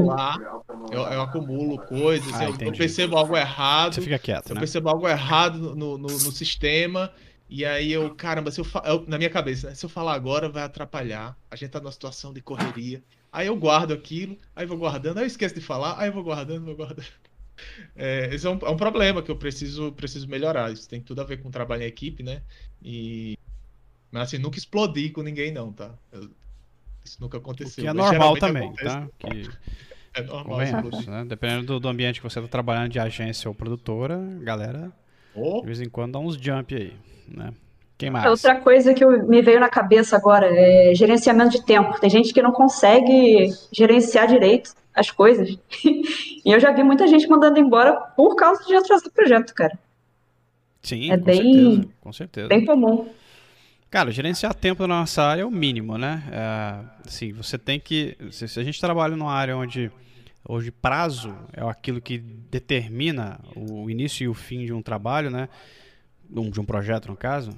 [0.90, 3.94] Eu, eu, acumulo coisas, ah, eu, eu, percebo algo errado.
[3.94, 4.48] Você fica quieto.
[4.48, 4.60] Eu né?
[4.60, 7.12] percebo algo errado no, no, no sistema
[7.50, 9.74] e aí eu, caramba, se eu, eu na minha cabeça, né?
[9.74, 11.36] se eu falar agora vai atrapalhar.
[11.50, 13.02] A gente tá numa situação de correria.
[13.32, 16.22] Aí eu guardo aquilo, aí vou guardando, aí eu esqueço de falar, aí eu vou
[16.22, 17.06] guardando, vou guardando.
[17.94, 20.72] É, esse é um, é um, problema que eu preciso, preciso melhorar.
[20.72, 22.40] Isso tem tudo a ver com trabalho em equipe, né?
[22.82, 23.36] E.
[24.10, 25.94] Mas assim, nunca explodir com ninguém, não, tá?
[26.10, 26.30] Eu,
[27.04, 27.84] isso nunca aconteceu.
[27.84, 29.06] Que é normal também, tá?
[29.18, 29.46] Que...
[30.14, 30.62] É normal.
[30.62, 31.24] Isso, né?
[31.26, 34.90] Dependendo do, do, ambiente que você tá trabalhando de agência ou produtora, galera,
[35.34, 35.60] oh.
[35.60, 36.92] de vez em quando dá uns jump aí
[37.30, 37.52] né?
[37.96, 38.26] Quem mais?
[38.26, 42.00] Outra coisa que me veio na cabeça agora é gerenciamento de tempo.
[42.00, 45.50] Tem gente que não consegue gerenciar direito as coisas.
[45.84, 49.78] e eu já vi muita gente mandando embora por causa de atrasar o projeto, cara.
[50.82, 52.48] Sim, é com bem, certeza, com certeza.
[52.48, 53.06] Bem comum.
[53.90, 56.22] Cara, gerenciar tempo na nossa área é o mínimo, né?
[56.32, 58.16] É, assim, você tem que.
[58.30, 59.90] Se a gente trabalha numa área onde
[60.44, 65.48] hoje prazo é aquilo que determina o início e o fim de um trabalho, né?
[66.30, 67.50] de um projeto no caso,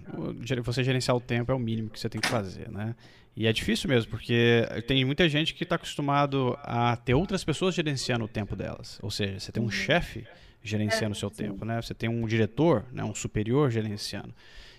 [0.64, 2.94] você gerenciar o tempo é o mínimo que você tem que fazer, né?
[3.34, 7.74] E é difícil mesmo, porque tem muita gente que está acostumado a ter outras pessoas
[7.74, 8.98] gerenciando o tempo delas.
[9.02, 9.72] Ou seja, você tem um uhum.
[9.72, 10.26] chefe
[10.62, 11.80] gerenciando o seu tempo, né?
[11.80, 13.02] Você tem um diretor, né?
[13.02, 14.34] um superior gerenciando.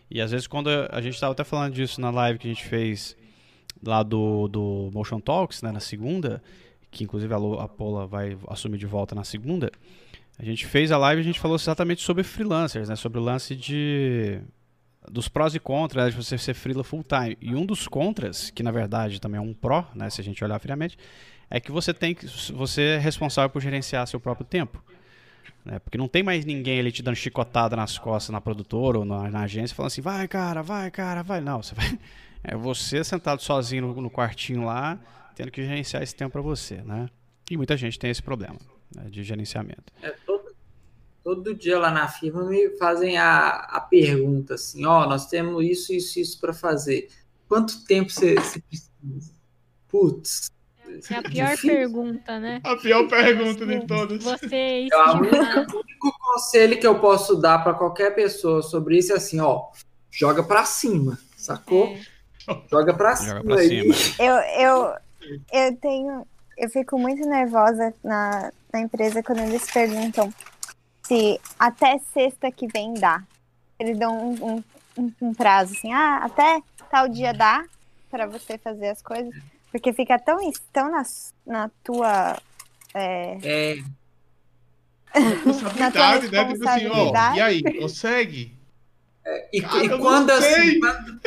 [0.09, 2.65] E às vezes quando a gente estava até falando disso na live que a gente
[2.65, 3.17] fez
[3.83, 5.71] lá do, do Motion Talks, né?
[5.71, 6.41] na segunda,
[6.93, 9.71] que inclusive a, a Paula vai assumir de volta na segunda,
[10.38, 12.95] A gente fez a live e a gente falou exatamente sobre freelancers, né?
[12.95, 14.41] Sobre o lance de
[15.12, 17.38] dos prós e contras né, de você ser freela full time.
[17.41, 20.41] E um dos contras, que na verdade também é um pró, né, se a gente
[20.41, 20.97] olhar friamente,
[21.49, 24.82] é que você tem que você é responsável por gerenciar seu próprio tempo.
[25.65, 25.79] Né?
[25.79, 29.29] Porque não tem mais ninguém ali te dando chicotada nas costas na produtora ou na,
[29.29, 31.41] na agência falando assim, vai cara, vai cara, vai.
[31.41, 31.99] Não, você vai.
[32.45, 34.99] É você sentado sozinho no, no quartinho lá,
[35.36, 37.10] tendo que gerenciar esse tempo para você, né?
[37.50, 38.58] E muita gente tem esse problema
[38.96, 39.91] né, de gerenciamento.
[40.02, 40.56] É, todo,
[41.24, 45.63] todo dia lá na firma me fazem a, a pergunta assim, ó, oh, nós temos
[45.65, 47.10] isso, isso, isso para fazer.
[47.48, 49.34] Quanto tempo você, você precisa?
[49.88, 50.50] Putz,
[51.10, 51.69] é a pior Difícil.
[51.69, 52.62] pergunta, né?
[52.63, 54.24] A pior pergunta de todas.
[54.24, 59.15] Você é o único conselho que eu posso dar para qualquer pessoa sobre isso é
[59.15, 59.69] assim, ó,
[60.12, 61.88] joga para cima, sacou?
[61.88, 62.13] É.
[62.69, 63.36] Joga para cima.
[63.36, 63.96] Joga pra cima.
[64.19, 64.96] Eu, eu,
[65.51, 70.33] eu tenho, eu fico muito nervosa na, na empresa quando eles perguntam
[71.05, 73.23] se até sexta que vem dá.
[73.79, 74.63] Eles dão um,
[74.97, 77.65] um, um prazo assim, ah, até tal dia dá
[78.09, 79.33] para você fazer as coisas.
[79.71, 80.38] Porque fica tão,
[80.71, 81.03] tão na,
[81.45, 82.38] na tua.
[82.93, 83.38] É...
[83.43, 83.83] é.
[85.19, 86.53] Responsabilidade, né?
[86.53, 88.55] Tipo assim, ó, e aí, consegue?
[89.25, 91.21] É, e, Cara, e quando assim, quando,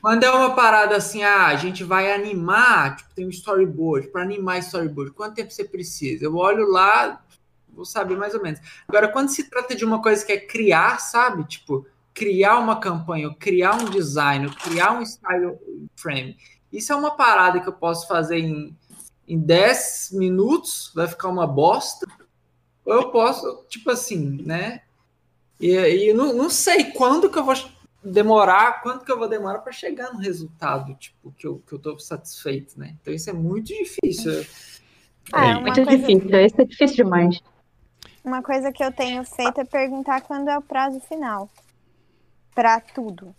[0.00, 4.22] quando, é uma parada assim, ah, a gente vai animar, tipo, tem um storyboard, para
[4.22, 6.24] animar storyboard, quanto tempo você precisa?
[6.24, 7.22] Eu olho lá,
[7.68, 8.60] vou saber mais ou menos.
[8.88, 11.44] Agora, quando se trata de uma coisa que é criar, sabe?
[11.44, 15.58] Tipo, criar uma campanha, criar um design, criar um style
[15.96, 16.36] frame
[16.72, 18.76] isso é uma parada que eu posso fazer em,
[19.26, 22.06] em 10 minutos, vai ficar uma bosta.
[22.84, 24.82] Ou eu posso, tipo assim, né?
[25.58, 27.54] E, e não, não sei quando que eu vou
[28.02, 31.78] demorar, quanto que eu vou demorar para chegar no resultado, tipo, que eu, que eu
[31.78, 32.96] tô satisfeito, né?
[33.00, 34.46] Então isso é muito difícil.
[35.32, 35.90] Ah, é, muito coisa...
[35.90, 37.40] difícil, isso é difícil demais.
[38.24, 41.48] Uma coisa que eu tenho feito é perguntar quando é o prazo final.
[42.54, 43.34] Para tudo.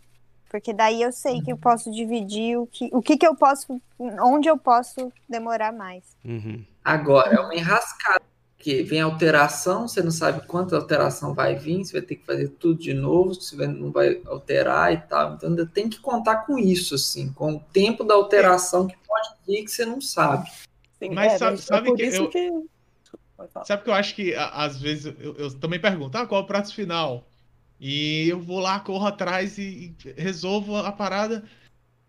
[0.49, 3.81] Porque daí eu sei que eu posso dividir o que, o que, que eu posso,
[3.99, 6.03] onde eu posso demorar mais.
[6.25, 6.65] Uhum.
[6.83, 8.20] Agora, é uma enrascada,
[8.61, 12.47] porque vem alteração, você não sabe quanta alteração vai vir, você vai ter que fazer
[12.49, 15.33] tudo de novo, você não vai alterar e tal.
[15.33, 19.29] Então ainda tem que contar com isso, assim, com o tempo da alteração que pode
[19.47, 20.47] vir que você não sabe.
[20.99, 22.51] Sim, mas é, sabe, mas sabe é que, eu, que...
[23.65, 26.47] Sabe que eu acho que às vezes eu, eu também pergunto, ah, qual é o
[26.47, 27.27] prato final?
[27.79, 31.43] E eu vou lá, corro atrás e, e resolvo a parada.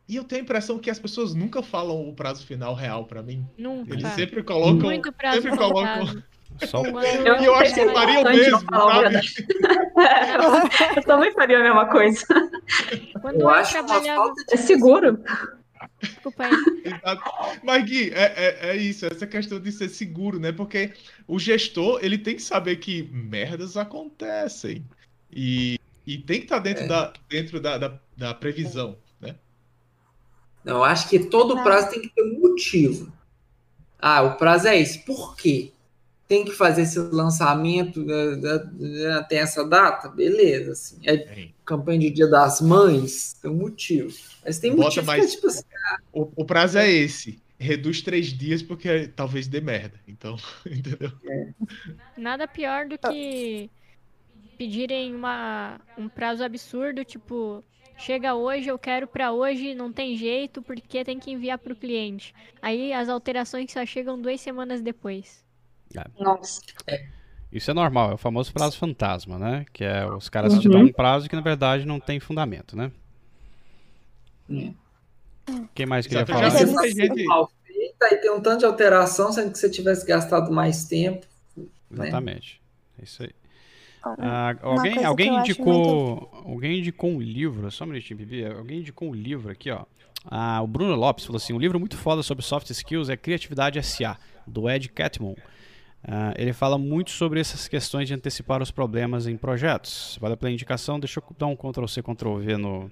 [0.06, 3.22] E eu tenho a impressão que as pessoas nunca falam o prazo final real para
[3.22, 3.46] mim.
[3.56, 3.94] Nunca.
[3.94, 4.80] Eles sempre colocam.
[4.80, 6.22] Muito prazo sempre colocam.
[6.66, 9.20] Só eu, eu acho que faria o mesmo, sabe?
[10.96, 12.24] eu também faria a mesma coisa.
[13.20, 14.32] Quando eu, eu acho trabalhava...
[14.50, 15.18] É seguro.
[16.00, 16.52] Desculpa aí.
[17.62, 20.52] Mas, Gui, é, é, é, isso, essa questão de ser seguro, né?
[20.52, 20.92] Porque
[21.26, 24.84] o gestor, ele tem que saber que merdas acontecem.
[25.30, 26.86] E, e tem que estar tá dentro, é.
[26.88, 29.36] da, dentro da, da, da, previsão, né?
[30.64, 33.12] Não, acho que todo prazo tem que ter um motivo.
[33.98, 34.98] Ah, o prazo é esse.
[35.00, 35.72] Por quê?
[36.32, 38.06] Tem que fazer esse lançamento
[39.18, 40.08] até essa data?
[40.08, 40.72] Beleza.
[40.72, 40.98] Assim.
[41.04, 41.48] É, é.
[41.62, 44.16] campanha de Dia das Mães, tem um motivo.
[44.42, 45.20] Mas tem Bota motivo mais...
[45.20, 49.46] que é tipo assim, ah, o, o prazo é esse reduz três dias porque talvez
[49.46, 50.00] dê merda.
[50.08, 51.12] Então, entendeu?
[51.22, 51.48] É.
[52.16, 53.70] Nada pior do que
[54.56, 57.62] pedirem uma, um prazo absurdo, tipo,
[57.98, 61.76] chega hoje, eu quero para hoje, não tem jeito, porque tem que enviar para o
[61.76, 62.34] cliente.
[62.62, 65.41] Aí as alterações só chegam duas semanas depois.
[65.96, 66.22] É.
[66.22, 66.60] Nossa.
[67.52, 69.66] Isso é normal, é o famoso prazo fantasma, né?
[69.72, 70.60] Que é os caras uhum.
[70.60, 72.90] te dão um prazo que na verdade não tem fundamento, né?
[74.48, 74.74] Hum.
[75.74, 76.50] Quem mais queria falar?
[76.50, 77.24] Já gente...
[77.24, 81.26] mal feita e tem um tanto de alteração, sendo que você tivesse gastado mais tempo.
[81.56, 81.66] Né?
[82.08, 82.60] Exatamente.
[82.98, 83.30] É isso aí.
[84.04, 86.28] Ah, alguém alguém indicou muito...
[86.48, 88.44] alguém indicou um livro, só um minutinho, Bibi.
[88.44, 89.84] Alguém indicou um livro aqui, ó.
[90.24, 93.80] Ah, o Bruno Lopes falou assim: um livro muito foda sobre soft skills é Criatividade
[93.82, 95.36] SA, do Ed Catmull.
[96.04, 100.18] Ah, ele fala muito sobre essas questões de antecipar os problemas em projetos.
[100.20, 100.98] Vale pela indicação.
[100.98, 102.90] Deixa eu dar um Ctrl C, Ctrl V no,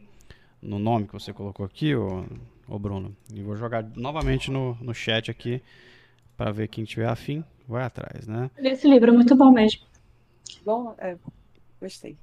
[0.62, 2.24] no nome que você colocou aqui, ô,
[2.68, 3.16] ô Bruno.
[3.32, 5.60] E vou jogar novamente no, no chat aqui
[6.36, 7.44] para ver quem tiver afim.
[7.66, 8.50] Vai atrás, né?
[8.58, 9.82] Esse livro é muito bom mesmo.
[10.64, 11.16] Bom, é,
[11.80, 12.16] gostei.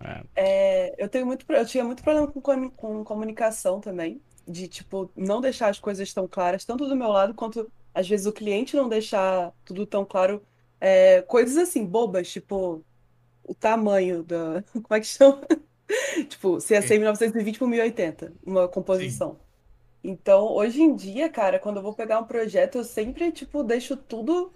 [0.00, 0.22] É.
[0.34, 5.40] É, eu tenho muito, eu tinha muito problema com, com comunicação também, de tipo não
[5.40, 8.88] deixar as coisas tão claras, tanto do meu lado quanto às vezes o cliente não
[8.88, 10.42] deixar tudo tão claro.
[10.80, 12.84] É, coisas assim bobas, tipo
[13.44, 15.42] o tamanho da, como é que chama?
[16.28, 19.38] tipo, se é 1920 por 1080, uma composição.
[19.38, 20.02] Sim.
[20.04, 23.96] Então, hoje em dia, cara, quando eu vou pegar um projeto, eu sempre, tipo, deixo
[23.96, 24.52] tudo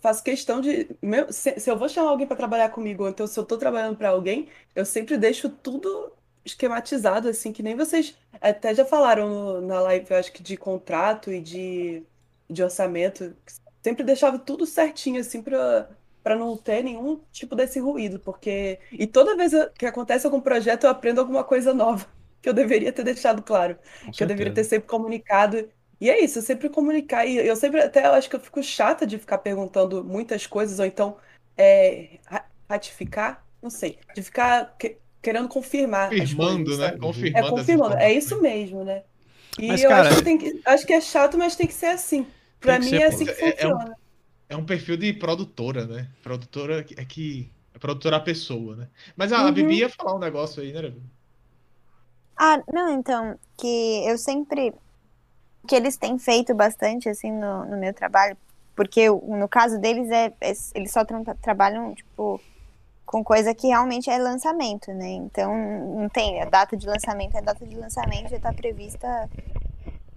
[0.00, 0.88] faço questão de.
[1.02, 3.56] Meu, se, se eu vou chamar alguém para trabalhar comigo, ou então se eu tô
[3.58, 6.12] trabalhando para alguém, eu sempre deixo tudo
[6.44, 10.56] esquematizado, assim, que nem vocês até já falaram no- na live, eu acho que de
[10.56, 12.04] contrato e de,
[12.50, 13.36] de orçamento.
[13.82, 15.90] Sempre deixava tudo certinho, assim, para
[16.22, 18.78] para não ter nenhum tipo desse ruído, porque.
[18.96, 22.06] E toda vez que acontece algum projeto, eu aprendo alguma coisa nova,
[22.40, 24.64] que eu deveria ter deixado claro, Com que eu deveria ter certeza.
[24.64, 25.68] sempre comunicado.
[26.00, 27.26] E é isso, eu sempre comunicar.
[27.26, 30.78] E eu sempre, até eu acho que eu fico chata de ficar perguntando muitas coisas,
[30.78, 31.16] ou então
[31.56, 36.92] é, ra- ratificar, não sei, de ficar que- querendo confirmar Confirmando, coisas, né?
[36.92, 37.00] sabe?
[37.32, 39.04] É Confirmando confirmando, é isso mesmo, né?
[39.58, 41.74] E Mas, eu cara, acho que tem que, acho que é chato, mas tem que
[41.74, 42.26] ser assim.
[42.60, 43.96] Pra mim ser, é assim que É- é um- funciona.
[44.48, 46.10] É um perfil de produtora, né?
[46.22, 47.52] Produtora é que.
[47.74, 48.90] É produtora a pessoa, né?
[49.16, 49.78] Mas a, a Bibi Uhum.
[49.80, 51.02] ia falar um negócio aí, né, Bibi?
[52.36, 53.66] Ah, não, então, que
[54.08, 54.72] eu sempre.
[55.68, 58.36] que eles têm feito bastante, assim, no, no meu trabalho,
[58.76, 62.42] porque no caso deles, é, é- eles só tra- trabalham, tipo,
[63.12, 65.10] com coisa que realmente é lançamento, né?
[65.10, 66.40] Então, não tem.
[66.40, 69.28] A data de lançamento, a data de lançamento já tá prevista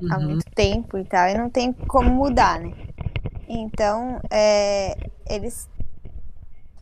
[0.09, 0.23] há Uhum.
[0.23, 2.71] muito tempo e tal, e não tem como mudar, né?
[3.49, 4.95] Então, é,
[5.29, 5.69] eles,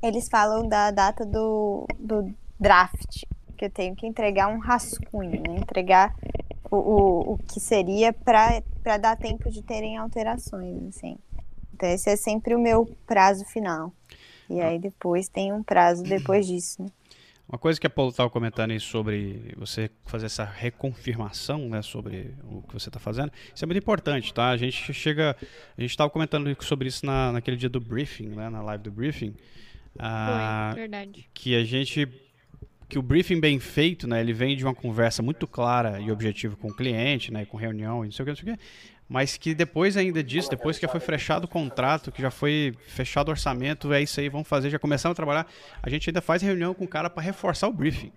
[0.03, 3.23] eles falam da data do, do draft,
[3.57, 5.57] que eu tenho que entregar um rascunho, né?
[5.57, 6.13] Entregar
[6.69, 11.17] o, o, o que seria para dar tempo de terem alterações, assim.
[11.73, 13.91] Então, esse é sempre o meu prazo final.
[14.53, 16.89] E aí depois tem um prazo depois disso, né?
[17.49, 22.33] Uma coisa que a Paulo estava comentando aí sobre você fazer essa reconfirmação, né, sobre
[22.45, 24.49] o que você está fazendo, isso é muito importante, tá?
[24.49, 25.35] A gente chega,
[25.77, 28.91] a gente estava comentando sobre isso na, naquele dia do briefing, né, na live do
[28.91, 29.35] briefing,
[29.99, 31.29] ah, Foi, verdade.
[31.33, 32.07] que a gente,
[32.89, 36.55] que o briefing bem feito, né, ele vem de uma conversa muito clara e objetiva
[36.55, 38.63] com o cliente, né, com reunião e não sei o que, não sei o que,
[39.13, 42.73] mas que depois ainda disso, depois que já foi fechado o contrato, que já foi
[42.87, 45.45] fechado o orçamento, é isso aí, vamos fazer, já começamos a trabalhar,
[45.83, 48.11] a gente ainda faz reunião com o cara para reforçar o briefing.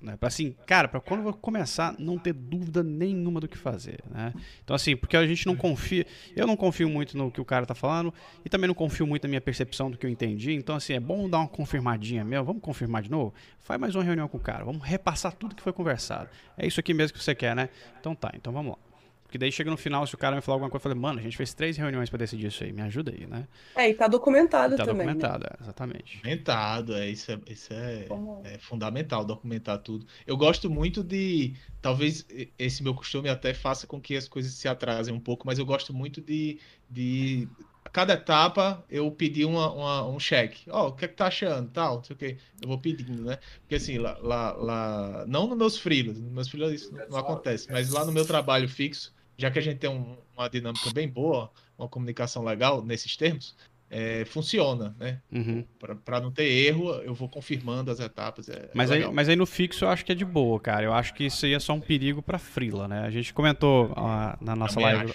[0.00, 0.16] Né?
[0.16, 4.32] Para assim, cara, para quando eu começar, não ter dúvida nenhuma do que fazer, né?
[4.64, 7.66] Então assim, porque a gente não confia, eu não confio muito no que o cara
[7.66, 10.52] tá falando e também não confio muito na minha percepção do que eu entendi.
[10.52, 13.34] Então assim, é bom dar uma confirmadinha mesmo, vamos confirmar de novo?
[13.60, 16.30] Faz mais uma reunião com o cara, vamos repassar tudo que foi conversado.
[16.56, 17.68] É isso aqui mesmo que você quer, né?
[18.00, 18.93] Então tá, então vamos lá.
[19.34, 21.18] Porque daí chega no final, se o cara me falar alguma coisa, eu falei, mano,
[21.18, 23.48] a gente fez três reuniões para decidir isso aí, me ajuda aí, né?
[23.74, 25.12] É, e tá documentado Tá também, né?
[25.12, 26.16] documentado, é, exatamente.
[26.18, 28.06] Documentado, é, isso é, isso é,
[28.44, 30.06] é fundamental, documentar tudo.
[30.24, 31.56] Eu gosto muito de.
[31.82, 32.24] Talvez
[32.58, 35.66] esse meu costume até faça com que as coisas se atrasem um pouco, mas eu
[35.66, 36.60] gosto muito de.
[36.88, 37.48] de
[37.84, 40.70] a cada etapa eu pedir uma, uma- um cheque.
[40.70, 41.70] Ó, o que é que tá achando?
[41.70, 42.38] Tal, não sei o quê.
[42.62, 43.38] Eu vou pedindo, né?
[43.60, 47.18] Porque assim, lá, lá, lá- não nos meus freelas, nos meus freelas isso não, não
[47.18, 50.90] acontece, mas lá no meu trabalho fixo, já que a gente tem um- uma dinâmica
[50.92, 53.56] bem boa, uma comunicação legal nesses termos,
[53.90, 55.20] é, funciona, né?
[55.30, 55.64] Uhum.
[56.04, 58.48] Para não ter erro, eu vou confirmando as etapas.
[58.48, 60.84] É, Mas é aí, mas aí no fixo eu acho que é de boa, cara.
[60.84, 63.00] Eu acho que isso aí é só um perigo pra Frila, né?
[63.00, 65.12] A gente comentou ah, na nossa Também live,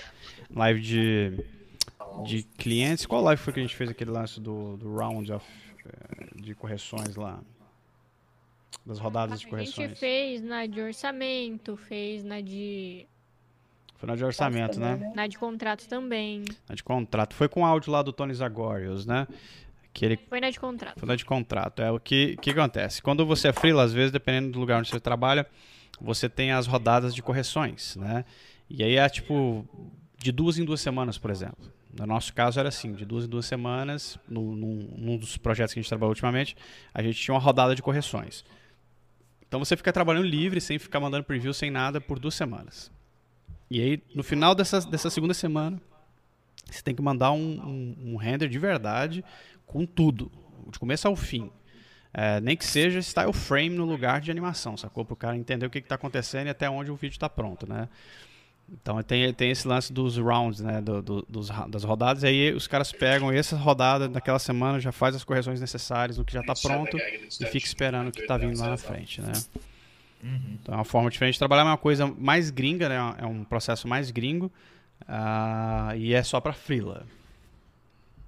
[0.56, 1.44] live de,
[2.26, 3.06] de clientes.
[3.06, 5.46] Qual live foi que a gente fez aquele lance do, do round of,
[5.86, 7.42] eh, de correções lá?
[8.86, 9.90] Das rodadas de A correções.
[9.90, 13.06] gente fez na de orçamento, fez na de,
[14.00, 15.12] Foi na de orçamento, também, né?
[15.14, 16.46] na de contrato também.
[16.70, 17.36] Na de contrato.
[17.36, 19.28] Foi com o áudio lá do Tony Zagorius, né?
[19.94, 20.98] Que ele Foi na de contrato.
[20.98, 21.82] Foi da de contrato.
[21.82, 23.02] É o que, que acontece.
[23.02, 25.46] Quando você é freela, às vezes, dependendo do lugar onde você trabalha,
[26.00, 28.24] você tem as rodadas de correções, né?
[28.70, 29.68] E aí é tipo
[30.18, 31.70] de duas em duas semanas, por exemplo.
[31.98, 35.74] No nosso caso era assim, de duas em duas semanas, no, num, num dos projetos
[35.74, 36.56] que a gente trabalhou ultimamente,
[36.94, 38.46] a gente tinha uma rodada de correções.
[39.46, 42.90] Então você fica trabalhando livre, sem ficar mandando preview, sem nada, por duas semanas.
[43.70, 45.80] E aí, no final dessa, dessa segunda semana,
[46.70, 49.24] você tem que mandar um, um, um render de verdade
[49.66, 50.32] com tudo,
[50.72, 51.52] de começo ao fim.
[52.12, 55.06] É, nem que seja style frame no lugar de animação, sacou?
[55.06, 57.68] Para o cara entender o que está acontecendo e até onde o vídeo está pronto,
[57.70, 57.88] né?
[58.72, 60.80] Então tem, tem esse lance dos rounds, né?
[60.82, 64.92] do- do- dos, das rodadas, e aí os caras pegam essa rodada daquela semana, já
[64.92, 68.38] faz as correções necessárias no que já está pronto e fica esperando o que está
[68.38, 69.32] vindo lá na frente, né?
[70.24, 70.58] Uhum.
[70.62, 73.16] Então é uma forma diferente de trabalhar, é uma coisa mais gringa, né?
[73.20, 74.52] É um processo mais gringo
[75.08, 77.06] ah, e é só para freela.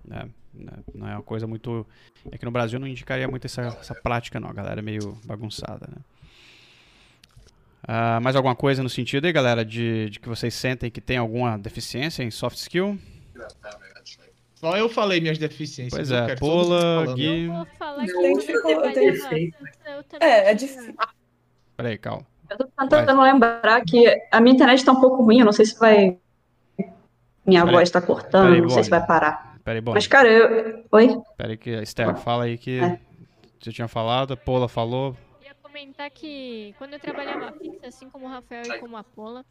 [0.06, 0.30] Né?
[0.54, 0.72] Né?
[0.94, 1.86] Não é uma coisa muito.
[2.32, 4.50] É que no Brasil eu não indicaria muito essa, essa prática, não.
[4.50, 5.98] A galera é meio bagunçada, né?
[7.88, 11.18] Ah, mais alguma coisa no sentido aí, galera, de, de que vocês sentem que tem
[11.18, 13.00] alguma deficiência em soft skill?
[14.56, 15.92] Só eu falei minhas deficiências.
[15.92, 17.16] Pois eu é, Pula.
[17.16, 17.46] Gui.
[17.46, 20.94] Eu vou falar que tem eu dificuldade, eu É, é difícil.
[21.82, 22.26] Peraí, calma.
[22.48, 25.66] Eu tô tentando lembrar que a minha internet tá um pouco ruim, eu não sei
[25.66, 26.18] se vai.
[27.44, 27.74] Minha Peraí.
[27.74, 29.58] voz tá cortando, Peraí, não sei se vai parar.
[29.64, 29.94] Peraí, bom.
[29.94, 30.86] Mas, cara, eu.
[30.92, 31.20] Oi?
[31.38, 33.00] Peraí, que Esther, fala aí que É.
[33.60, 35.16] você tinha falado, a Paula falou.
[35.42, 39.04] Eu ia comentar que quando eu trabalhava fixa, assim como o Rafael e como a
[39.04, 39.44] Pola,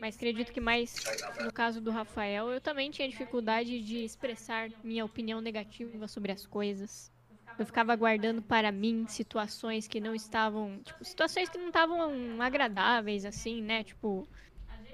[0.00, 0.94] mas acredito que mais
[1.42, 6.46] no caso do Rafael, eu também tinha dificuldade de expressar minha opinião negativa sobre as
[6.46, 7.10] coisas.
[7.58, 13.24] Eu ficava guardando para mim situações que não estavam, tipo, situações que não estavam agradáveis
[13.24, 13.82] assim, né?
[13.82, 14.28] Tipo,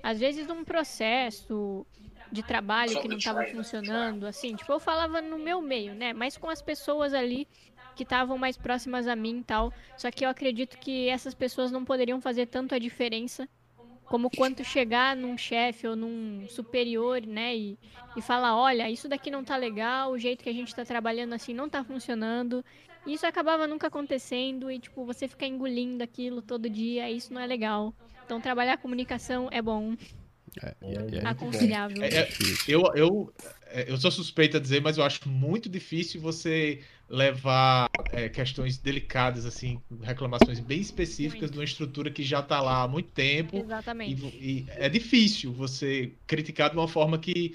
[0.02, 1.86] às vezes um processo
[2.32, 6.12] de trabalho que não estava funcionando, assim, tipo, eu falava no meu meio, né?
[6.12, 7.46] Mas com as pessoas ali
[7.94, 9.72] que estavam mais próximas a mim e tal.
[9.96, 13.48] Só que eu acredito que essas pessoas não poderiam fazer tanto a diferença
[14.06, 17.78] como quanto chegar num chefe ou num superior, né, e,
[18.16, 21.32] e falar, olha, isso daqui não tá legal, o jeito que a gente tá trabalhando
[21.32, 22.64] assim não tá funcionando.
[23.06, 27.40] E isso acabava nunca acontecendo e, tipo, você ficar engolindo aquilo todo dia, isso não
[27.40, 27.92] é legal.
[28.24, 29.94] Então, trabalhar comunicação é bom,
[30.62, 32.02] É, e- e- é- aconselhável.
[32.02, 32.28] É, é,
[32.68, 33.34] eu, eu,
[33.66, 38.78] é, eu sou suspeito a dizer, mas eu acho muito difícil você levar é, questões
[38.78, 41.52] delicadas, assim, reclamações bem específicas Muito.
[41.52, 43.56] de uma estrutura que já está lá há muito tempo.
[43.56, 44.14] E, Exatamente.
[44.14, 47.54] vo- e é difícil você criticar de uma forma que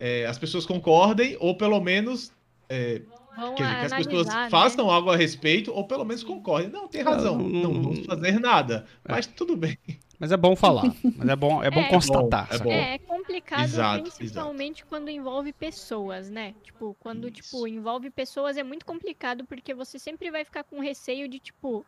[0.00, 2.32] é, as pessoas concordem, ou pelo menos
[2.68, 3.02] é,
[3.36, 4.48] Vão quer dizer, que as pessoas né?
[4.50, 6.70] façam algo a respeito, ou pelo menos concordem.
[6.70, 8.84] Não, tem razão, não- não, não- vamos fazer nada.
[9.08, 9.78] Mas tudo bem.
[10.18, 10.84] Mas é bom falar.
[11.16, 11.88] Mas é bom, é bom É.
[11.88, 12.48] constatar.
[12.52, 12.70] É bom.
[12.70, 16.54] É, é complicado Exato, principalmente quando envolve pessoas, né?
[16.62, 21.28] Tipo, quando, tipo, envolve pessoas é muito complicado porque você sempre vai ficar com receio
[21.28, 21.86] de, tipo,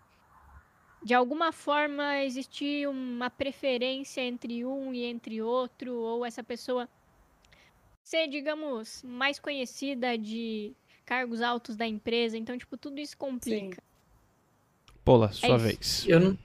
[1.02, 6.88] de alguma forma existir uma preferência entre um e entre outro, ou essa pessoa
[8.04, 10.72] ser, digamos, mais conhecida de
[11.04, 12.36] cargos altos da empresa.
[12.36, 13.82] Então, tipo, tudo isso complica.
[15.04, 15.58] Paula, sua isso.
[15.58, 16.04] vez.
[16.06, 16.38] Eu não.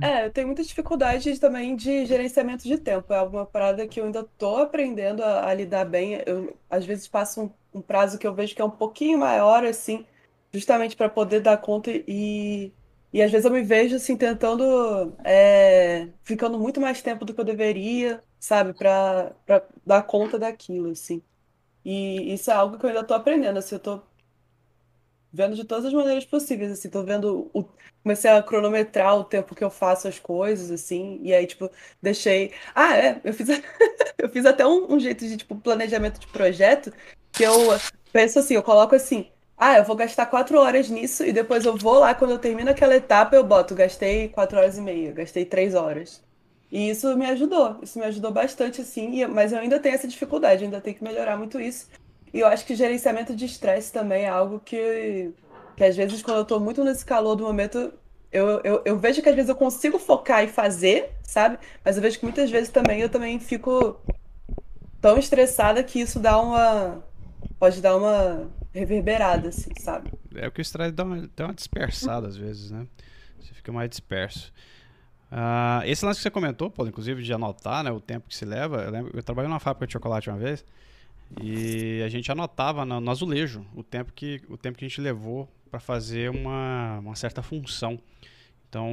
[0.00, 3.12] É, eu tenho muita dificuldade também de gerenciamento de tempo.
[3.12, 6.22] É alguma parada que eu ainda tô aprendendo a, a lidar bem.
[6.26, 9.64] Eu, às vezes, passo um, um prazo que eu vejo que é um pouquinho maior,
[9.64, 10.06] assim,
[10.52, 12.72] justamente para poder dar conta e,
[13.12, 17.40] e às vezes eu me vejo, assim, tentando, é, ficando muito mais tempo do que
[17.40, 21.20] eu deveria, sabe, para para dar conta daquilo, assim.
[21.84, 24.02] E isso é algo que eu ainda tô aprendendo, assim, eu tô
[25.32, 27.68] vendo de todas as maneiras possíveis, assim, tô vendo o
[28.02, 31.70] comecei a cronometrar o tempo que eu faço as coisas, assim, e aí, tipo,
[32.00, 32.52] deixei.
[32.74, 33.48] Ah, é, eu fiz,
[34.18, 36.92] eu fiz até um, um jeito de, tipo, planejamento de projeto
[37.32, 37.54] que eu
[38.12, 41.76] penso assim, eu coloco assim, ah, eu vou gastar quatro horas nisso e depois eu
[41.76, 45.44] vou lá, quando eu termino aquela etapa, eu boto, gastei quatro horas e meia, gastei
[45.44, 46.22] três horas.
[46.70, 50.64] E isso me ajudou, isso me ajudou bastante, assim, mas eu ainda tenho essa dificuldade,
[50.64, 51.88] ainda tenho que melhorar muito isso.
[52.32, 55.32] E eu acho que gerenciamento de estresse também é algo que,
[55.76, 57.92] que às vezes, quando eu tô muito nesse calor do momento,
[58.30, 61.58] eu, eu, eu vejo que às vezes eu consigo focar e fazer, sabe?
[61.84, 63.98] Mas eu vejo que muitas vezes também eu também fico
[65.00, 67.02] tão estressada que isso dá uma.
[67.58, 70.12] Pode dar uma reverberada, assim, sabe?
[70.34, 72.86] É que o estresse dá uma, dá uma dispersada às vezes, né?
[73.40, 74.52] Você fica mais disperso.
[75.30, 78.44] Ah, esse lance que você comentou, Paulo, inclusive de anotar né, o tempo que se
[78.44, 78.82] leva.
[78.82, 80.64] Eu, lembro, eu trabalhei numa fábrica de chocolate uma vez
[81.40, 85.00] e a gente anotava no, no azulejo o tempo que, o tempo que a gente
[85.00, 87.98] levou para fazer uma, uma certa função.
[88.68, 88.90] Então,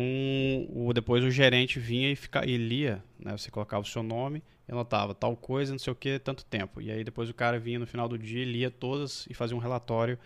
[0.70, 3.38] o, depois o gerente vinha e, fica, e lia, né?
[3.38, 6.82] Você colocava o seu nome e anotava tal coisa, não sei o que, tanto tempo.
[6.82, 9.60] E aí depois o cara vinha no final do dia, lia todas e fazia um
[9.60, 10.18] relatório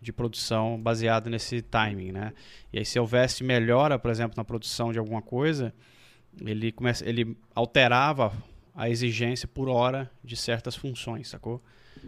[0.00, 2.32] de produção baseado nesse timing, né?
[2.72, 5.74] E aí se houvesse melhora, por exemplo, na produção de alguma coisa,
[6.44, 8.32] ele começa, ele alterava
[8.78, 11.60] a exigência por hora de certas funções, sacou?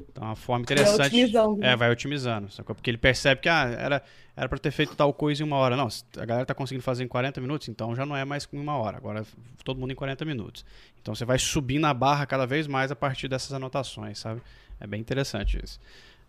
[0.08, 1.08] Então, uma forma interessante.
[1.08, 1.72] otimizando, né?
[1.72, 2.76] É, vai otimizando, sacou?
[2.76, 4.02] Porque ele percebe que ah, era
[4.36, 5.76] era para ter feito tal coisa em uma hora.
[5.76, 8.58] Não, a galera tá conseguindo fazer em 40 minutos, então já não é mais em
[8.58, 8.96] uma hora.
[8.96, 9.26] Agora
[9.64, 10.64] todo mundo em 40 minutos.
[11.02, 14.40] Então você vai subindo a barra cada vez mais a partir dessas anotações, sabe?
[14.78, 15.80] É bem interessante isso.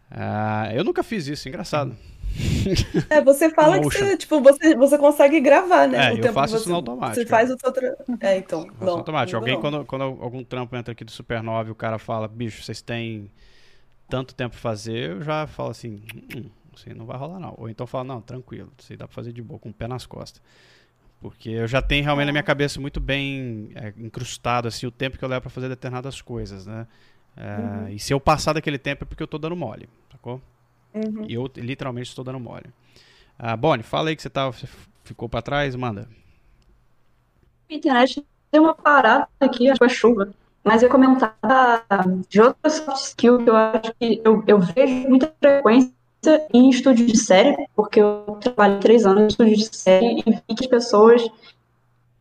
[0.09, 1.95] Ah, eu nunca fiz isso, engraçado.
[3.09, 6.09] É, você fala que você, tipo, você, você consegue gravar, né?
[6.09, 7.25] É, o eu faço isso você, no automático, Você é.
[7.25, 7.71] faz o seu.
[7.71, 7.95] Tra...
[8.19, 8.65] É, então.
[8.67, 9.37] Faço Não, automático.
[9.37, 9.61] Alguém, não.
[9.61, 13.31] quando, quando algum trampo entra aqui do Supernova e o cara fala, bicho, vocês têm
[14.09, 16.01] tanto tempo pra fazer, eu já falo assim,
[16.35, 17.55] hum, isso aí não vai rolar não.
[17.57, 19.87] Ou então falo, não, tranquilo, isso aí dá pra fazer de boa, com o pé
[19.87, 20.41] nas costas.
[21.21, 25.17] Porque eu já tenho realmente na minha cabeça muito bem é, incrustado assim, o tempo
[25.17, 26.87] que eu levo pra fazer determinadas coisas, né?
[27.37, 30.41] É, E se eu passar daquele tempo é porque eu tô dando mole, sacou?
[30.93, 31.25] Uhum.
[31.27, 32.65] E eu literalmente estou dando mole.
[33.37, 34.67] Ah, Bonnie, fala aí que você, tá, você
[35.03, 36.07] ficou pra trás, manda.
[37.69, 40.33] A internet deu uma parada aqui, acho que foi a chuva.
[40.63, 41.35] Mas eu ia comentar
[42.29, 45.91] de outra soft skill que eu acho que eu, eu vejo muita frequência
[46.53, 50.55] em estúdio de série, porque eu trabalhei três anos em estúdio de série e vi
[50.55, 51.27] que as pessoas,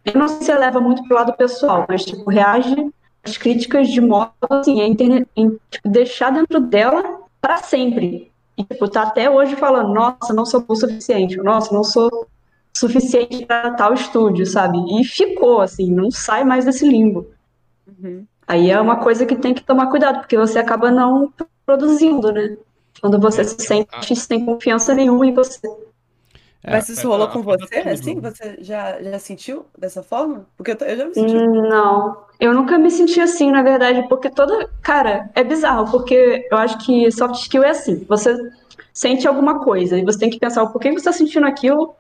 [0.07, 2.91] eu não sei se leva muito pro lado pessoal, mas tipo, reage
[3.23, 4.97] as críticas de modo assim, em,
[5.37, 8.30] em tipo, deixar dentro dela para sempre.
[8.61, 12.29] E, tipo, tá até hoje falando, nossa, não sou bom o suficiente, nossa, não sou
[12.77, 14.79] suficiente para tal estúdio, sabe?
[15.01, 17.27] E ficou, assim, não sai mais desse limbo.
[17.87, 18.27] Uhum.
[18.47, 21.33] Aí é uma coisa que tem que tomar cuidado, porque você acaba não
[21.65, 22.57] produzindo, né?
[23.01, 25.61] Quando você se sente sem confiança nenhuma em você.
[26.63, 28.21] É, Mas isso rolou com você, assim?
[28.21, 30.45] Você já, já sentiu dessa forma?
[30.57, 31.35] Porque eu, já me senti.
[31.35, 34.69] Não, eu nunca me senti assim, na verdade, porque toda.
[34.83, 38.37] Cara, é bizarro, porque eu acho que soft skill é assim: você
[38.93, 41.95] sente alguma coisa e você tem que pensar o porquê você está sentindo aquilo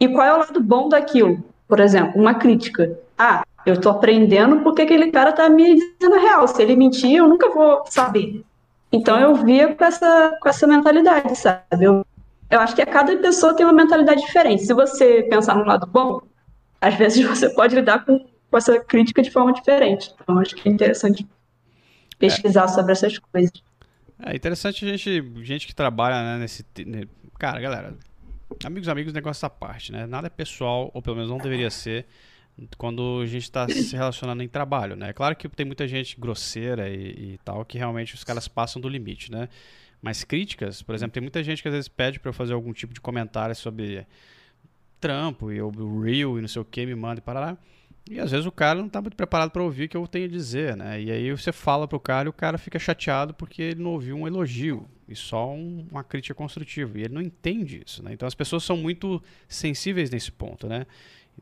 [0.00, 1.42] e qual é o lado bom daquilo.
[1.68, 2.98] Por exemplo, uma crítica.
[3.18, 6.48] Ah, eu tô aprendendo porque aquele cara tá me dizendo a real.
[6.48, 8.42] Se ele mentir, eu nunca vou saber.
[8.90, 11.84] Então eu via com essa, com essa mentalidade, sabe?
[11.84, 12.06] Eu
[12.50, 14.64] eu acho que a cada pessoa tem uma mentalidade diferente.
[14.64, 16.20] Se você pensar no lado bom,
[16.80, 20.14] às vezes você pode lidar com, com essa crítica de forma diferente.
[20.22, 21.26] Então, acho que é interessante
[22.18, 22.68] pesquisar é.
[22.68, 23.52] sobre essas coisas.
[24.24, 26.64] É interessante a gente, gente que trabalha né, nesse.
[27.38, 27.94] Cara, galera,
[28.64, 30.06] amigos, amigos, negócio essa parte, né?
[30.06, 32.06] Nada é pessoal, ou pelo menos não deveria ser,
[32.78, 35.12] quando a gente está se relacionando em trabalho, né?
[35.12, 38.88] Claro que tem muita gente grosseira e, e tal, que realmente os caras passam do
[38.88, 39.48] limite, né?
[40.06, 42.72] Mas críticas, por exemplo, tem muita gente que às vezes pede para eu fazer algum
[42.72, 44.06] tipo de comentário sobre
[45.00, 45.68] trampo e o
[46.00, 47.58] real e não sei o que, me manda e parará.
[48.08, 50.26] E às vezes o cara não está muito preparado para ouvir o que eu tenho
[50.26, 51.02] a dizer, né?
[51.02, 54.16] E aí você fala pro cara e o cara fica chateado porque ele não ouviu
[54.16, 57.00] um elogio e só um, uma crítica construtiva.
[57.00, 58.12] E ele não entende isso, né?
[58.12, 60.86] Então as pessoas são muito sensíveis nesse ponto, né?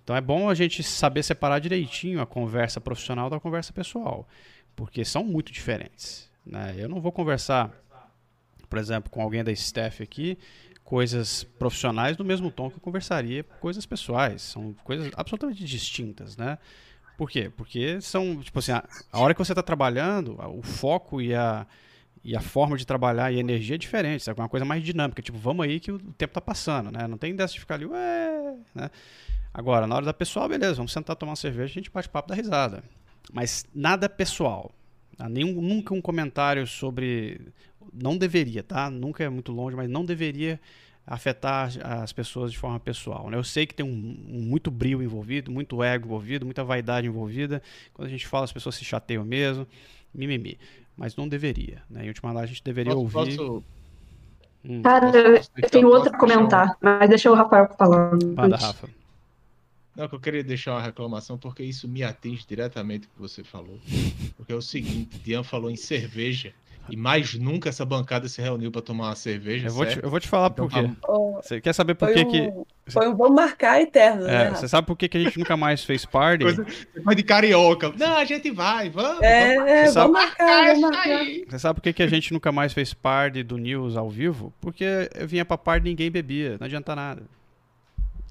[0.02, 4.26] Então é bom a gente saber separar direitinho a conversa profissional da conversa pessoal,
[4.74, 6.74] porque são muito diferentes, né?
[6.78, 7.83] Eu não vou conversar
[8.74, 10.36] por exemplo, com alguém da staff aqui,
[10.82, 14.42] coisas profissionais no mesmo tom que eu conversaria coisas pessoais.
[14.42, 16.58] São coisas absolutamente distintas, né?
[17.16, 17.52] Por quê?
[17.56, 21.64] Porque são, tipo assim, a, a hora que você está trabalhando, o foco e a,
[22.24, 25.22] e a forma de trabalhar e a energia é diferente, é uma coisa mais dinâmica,
[25.22, 27.06] tipo, vamos aí que o tempo está passando, né?
[27.06, 28.90] Não tem dessa de ficar ali, ué, né?
[29.52, 32.28] Agora, na hora da pessoal, beleza, vamos sentar tomar uma cerveja, a gente bate papo
[32.28, 32.82] da risada.
[33.32, 34.72] Mas nada pessoal.
[35.30, 37.40] Nenhum, nunca um comentário sobre
[37.92, 38.90] não deveria, tá?
[38.90, 40.60] Nunca é muito longe, mas não deveria
[41.06, 41.70] afetar
[42.02, 43.28] as pessoas de forma pessoal.
[43.30, 43.36] Né?
[43.36, 43.88] Eu sei que tem um,
[44.28, 47.62] um, muito brilho envolvido, muito ego envolvido, muita vaidade envolvida.
[47.92, 49.66] Quando a gente fala, as pessoas se chateiam mesmo,
[50.14, 50.58] mimimi.
[50.96, 51.82] Mas não deveria.
[51.90, 52.06] Né?
[52.06, 53.36] Em última análise, a gente deveria posso, ouvir.
[53.36, 53.64] Posso...
[54.64, 58.12] Hum, Cara, posso, eu tenho outro comentar, mas deixa o Rafael falar.
[58.36, 58.88] Manda, Rafa.
[59.94, 63.44] Não, que eu queria deixar uma reclamação, porque isso me atinge diretamente o que você
[63.44, 63.78] falou.
[64.36, 66.52] Porque é o seguinte, Dian falou em cerveja.
[66.88, 69.68] E mais nunca essa bancada se reuniu para tomar uma cerveja.
[69.68, 70.90] Eu vou, te, eu vou te falar então, por quê.
[71.42, 72.52] Você quer saber por que um, que.
[72.92, 74.50] Foi um vamos marcar eterno, é, né?
[74.50, 76.44] Você sabe por que, que a gente nunca mais fez party?
[76.44, 76.66] Coisa,
[77.16, 77.92] de carioca.
[77.96, 79.22] Não, a gente vai, vamos.
[79.22, 81.24] É, vamos, é, vamos marcar, vamos marcar.
[81.48, 84.52] Você sabe por que, que a gente nunca mais fez party do News ao vivo?
[84.60, 86.56] Porque eu vinha pra party e ninguém bebia.
[86.58, 87.22] Não adianta nada.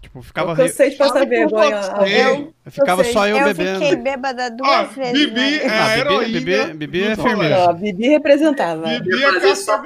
[0.04, 0.52] Tipo, ficava.
[0.52, 1.76] Eu cansei de passar vergonha.
[2.06, 3.70] Eu, eu ficava só eu, eu bebendo.
[3.70, 5.14] Eu fiquei bêbada duas ah, vezes.
[5.14, 5.56] Bibi né?
[5.56, 7.68] é ah, Bibi, Bibi, Bibi é firmeza.
[7.68, 9.00] Não, Bibi representava.
[9.00, 9.82] Bibi é só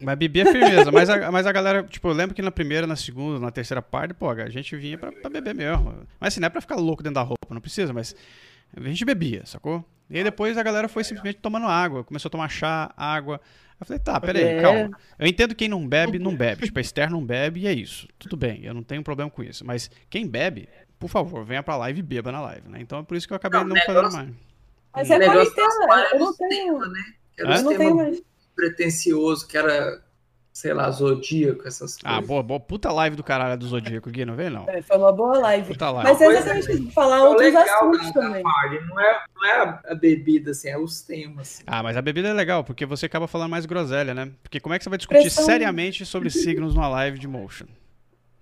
[0.00, 0.90] Mas Bibi é firmeza.
[0.90, 3.82] Mas a, mas a galera, tipo, eu lembro que na primeira, na segunda, na terceira
[3.82, 5.94] parte, pô, a gente vinha pra, pra beber mesmo.
[6.18, 8.16] Mas assim, não é pra ficar louco dentro da roupa, não precisa, mas
[8.74, 9.84] a gente bebia, sacou?
[10.08, 13.40] E aí depois a galera foi simplesmente tomando água, começou a tomar chá, água.
[13.80, 14.62] Eu falei, tá, peraí, é.
[14.62, 14.90] calma.
[15.18, 16.64] Eu entendo quem não bebe, não bebe.
[16.66, 18.08] tipo, a Esther não bebe e é isso.
[18.18, 19.64] Tudo bem, eu não tenho problema com isso.
[19.64, 20.68] Mas quem bebe,
[20.98, 22.78] por favor, venha pra live e beba na live, né?
[22.80, 24.30] Então é por isso que eu acabei não, não negócio, fazendo mais.
[24.94, 26.78] Mas é quarentena, eu não tenho.
[26.78, 27.02] Né?
[27.38, 28.22] Eu não tenho mais.
[28.54, 30.02] pretencioso, que era
[30.52, 32.18] sei lá, Zodíaco, essas ah, coisas.
[32.18, 32.60] Ah, boa, boa.
[32.60, 34.68] Puta live do caralho do Zodíaco, Gui, não vem não?
[34.68, 35.68] É, foi uma boa live.
[35.68, 36.10] Puta live.
[36.10, 38.42] Mas é exatamente é, falar outros assuntos também.
[38.42, 41.62] não, é, não é a bebida, assim, é os temas.
[41.66, 44.30] Ah, mas a bebida é legal, porque você acaba falando mais groselha, né?
[44.42, 45.44] Porque como é que você vai discutir Pressão...
[45.44, 47.66] seriamente sobre signos numa live de motion?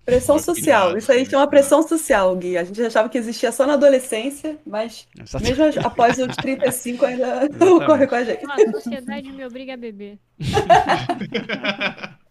[0.05, 0.97] Pressão social.
[0.97, 2.57] Isso aí chama pressão social, Gui.
[2.57, 5.07] A gente achava que existia só na adolescência, mas
[5.41, 7.45] mesmo após os 35 ainda
[7.75, 8.43] ocorre com a gente.
[8.49, 10.19] a sociedade me obriga a beber.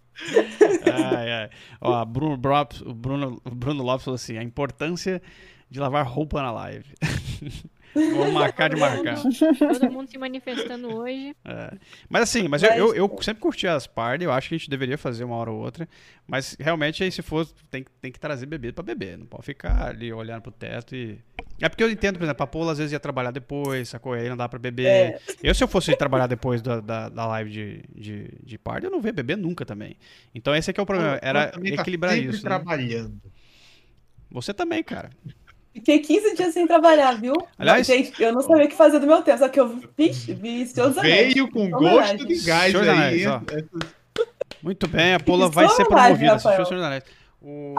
[0.92, 1.50] ai, ai.
[1.80, 5.22] Ó, Bruno, Bruno, Bruno Lopes falou assim: a importância
[5.70, 6.84] de lavar roupa na live.
[7.94, 9.16] Vou marcar de marcar.
[9.20, 11.34] Todo mundo se manifestando hoje.
[11.44, 11.72] É.
[12.08, 12.76] Mas assim, mas, mas...
[12.76, 15.36] Eu, eu, eu, sempre curti as party, eu acho que a gente deveria fazer uma
[15.36, 15.88] hora ou outra.
[16.26, 19.18] Mas realmente aí se for, tem, tem que trazer bebida pra beber.
[19.18, 21.18] Não pode ficar ali olhando pro teto e.
[21.60, 24.14] É porque eu entendo, por exemplo, a Paula às vezes ia trabalhar depois, sacou?
[24.14, 24.86] Aí não dá pra beber.
[24.86, 25.20] É.
[25.42, 28.90] Eu, se eu fosse trabalhar depois da, da, da live de, de, de party, eu
[28.90, 29.96] não ia beber nunca também.
[30.34, 31.18] Então esse aqui é o problema.
[31.20, 32.40] Era tá equilibrar tá isso.
[32.40, 33.20] trabalhando.
[33.24, 33.30] Né?
[34.30, 35.10] Você também, cara.
[35.72, 37.34] Fiquei 15 dias sem trabalhar, viu?
[37.56, 40.10] Aliás, gente, eu não sabia o que fazer do meu tempo, só que eu vi,
[40.10, 41.32] vi Seus Anéis.
[41.32, 43.24] Veio com gosto de gás Senhor aí.
[43.24, 43.66] Anéis,
[44.62, 46.34] Muito bem, a Pola vai ser promovida.
[46.34, 47.04] Assistiu o Senhor dos Anéis.
[47.40, 47.74] O...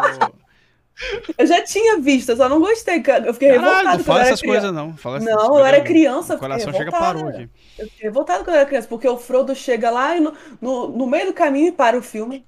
[1.38, 3.04] Eu já tinha visto, eu só não gostei.
[3.26, 3.98] Eu fiquei Caralho, revoltado.
[3.98, 4.96] Não fala essas coisas, não.
[4.96, 6.36] Fala não, eu era criança.
[6.36, 7.50] O coração chega parou aqui.
[7.78, 10.88] Eu fiquei revoltado quando eu era criança, porque o Frodo chega lá e no, no,
[10.90, 12.46] no meio do caminho para o filme.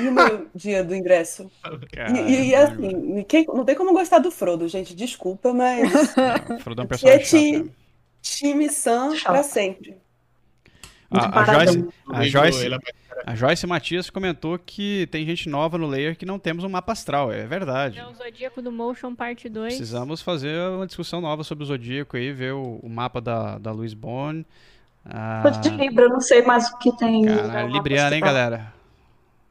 [0.00, 1.50] E o meu dia do ingresso.
[1.92, 4.94] Caralho, e, e, assim, quem, não tem como gostar do Frodo, gente.
[4.94, 5.90] Desculpa, mas.
[6.48, 7.20] Não, Frodo é um personagem.
[7.20, 7.72] É time,
[8.22, 9.96] time Sam pra sempre.
[11.10, 12.68] A, a, Joyce, a, Joyce,
[13.26, 16.92] a Joyce Matias comentou que tem gente nova no Layer que não temos um mapa
[16.92, 17.32] astral.
[17.32, 17.98] É verdade.
[17.98, 19.74] É o Zodíaco do Motion Parte 2.
[19.74, 23.72] Precisamos fazer uma discussão nova sobre o Zodíaco aí, ver o, o mapa da, da
[23.72, 24.46] Luiz Bone.
[25.04, 27.24] Ah, de Libra, não sei mais o que tem.
[27.24, 28.72] Cara, Libriana, hein, galera?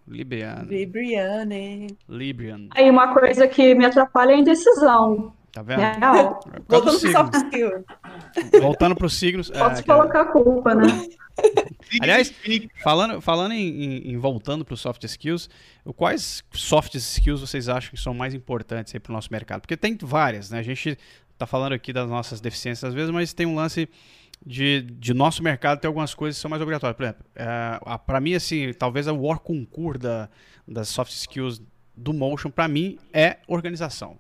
[0.10, 0.64] Libriana.
[0.64, 1.88] Libriana.
[2.10, 2.68] Librian.
[2.72, 5.34] Aí uma coisa que me atrapalha é a indecisão.
[5.51, 5.80] Tá vendo?
[5.80, 6.39] Real.
[6.53, 7.86] É Voltando pro soft skill.
[8.62, 9.51] Voltando pros signos.
[9.51, 10.86] Pode é, colocar a culpa, né?
[12.01, 12.34] Aliás,
[12.84, 15.49] falando, falando em, em, em voltando para os soft skills,
[15.95, 19.62] quais soft skills vocês acham que são mais importantes para o nosso mercado?
[19.62, 20.60] Porque tem várias, né?
[20.60, 20.97] A gente
[21.34, 23.88] está falando aqui das nossas deficiências às vezes, mas tem um lance
[24.46, 26.96] de, de nosso mercado ter algumas coisas que são mais obrigatórias.
[26.96, 30.30] Por exemplo, é, para mim, assim, talvez a war concur da,
[30.68, 31.62] das soft skills
[31.96, 34.18] do motion, para mim, é organização.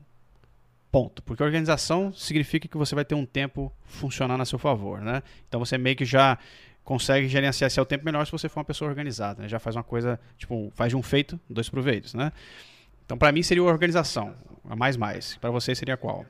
[0.91, 1.21] Ponto.
[1.21, 5.21] Porque organização significa que você vai ter um tempo funcionando a seu favor, né?
[5.47, 6.37] Então você meio que já
[6.83, 9.47] consegue gerenciar seu tempo melhor se você for uma pessoa organizada, né?
[9.47, 12.31] Já faz uma coisa, tipo, faz de um feito, dois proveitos, né?
[13.05, 14.35] Então, para mim seria organização,
[14.67, 15.37] a mais mais.
[15.37, 16.25] Para você seria qual?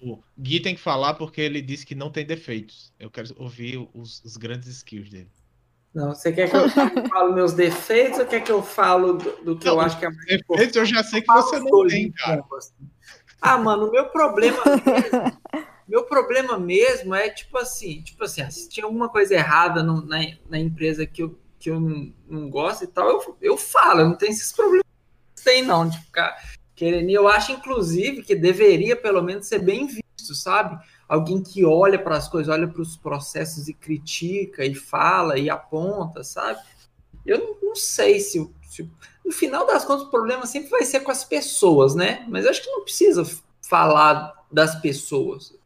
[0.00, 2.92] O Gui tem que falar porque ele disse que não tem defeitos.
[2.98, 5.30] Eu quero ouvir os, os grandes skills dele.
[5.94, 6.68] Não, você quer que eu
[7.08, 10.04] fale meus defeitos ou quer que eu falo do, do que não, eu acho que
[10.04, 12.44] é mais defeitos eu já sei que você não tem, cara.
[12.56, 12.74] Assim.
[13.40, 14.62] Ah, mano, o meu problema
[15.88, 20.18] Meu problema mesmo é, tipo assim, tipo assim, se tinha alguma coisa errada no, na,
[20.50, 24.08] na empresa que eu, que eu não, não gosto e tal, eu, eu falo, eu
[24.08, 24.84] não tenho esses problemas.
[25.44, 26.36] Tem não, de ficar
[26.76, 27.10] querendo.
[27.10, 30.78] E eu acho, inclusive, que deveria pelo menos ser bem visto, sabe?
[31.08, 35.50] Alguém que olha para as coisas, olha para os processos e critica e fala e
[35.50, 36.60] aponta, sabe?
[37.24, 38.88] Eu não, não sei se, se,
[39.24, 42.24] no final das contas o problema sempre vai ser com as pessoas, né?
[42.28, 43.24] Mas eu acho que não precisa
[43.60, 45.56] falar das pessoas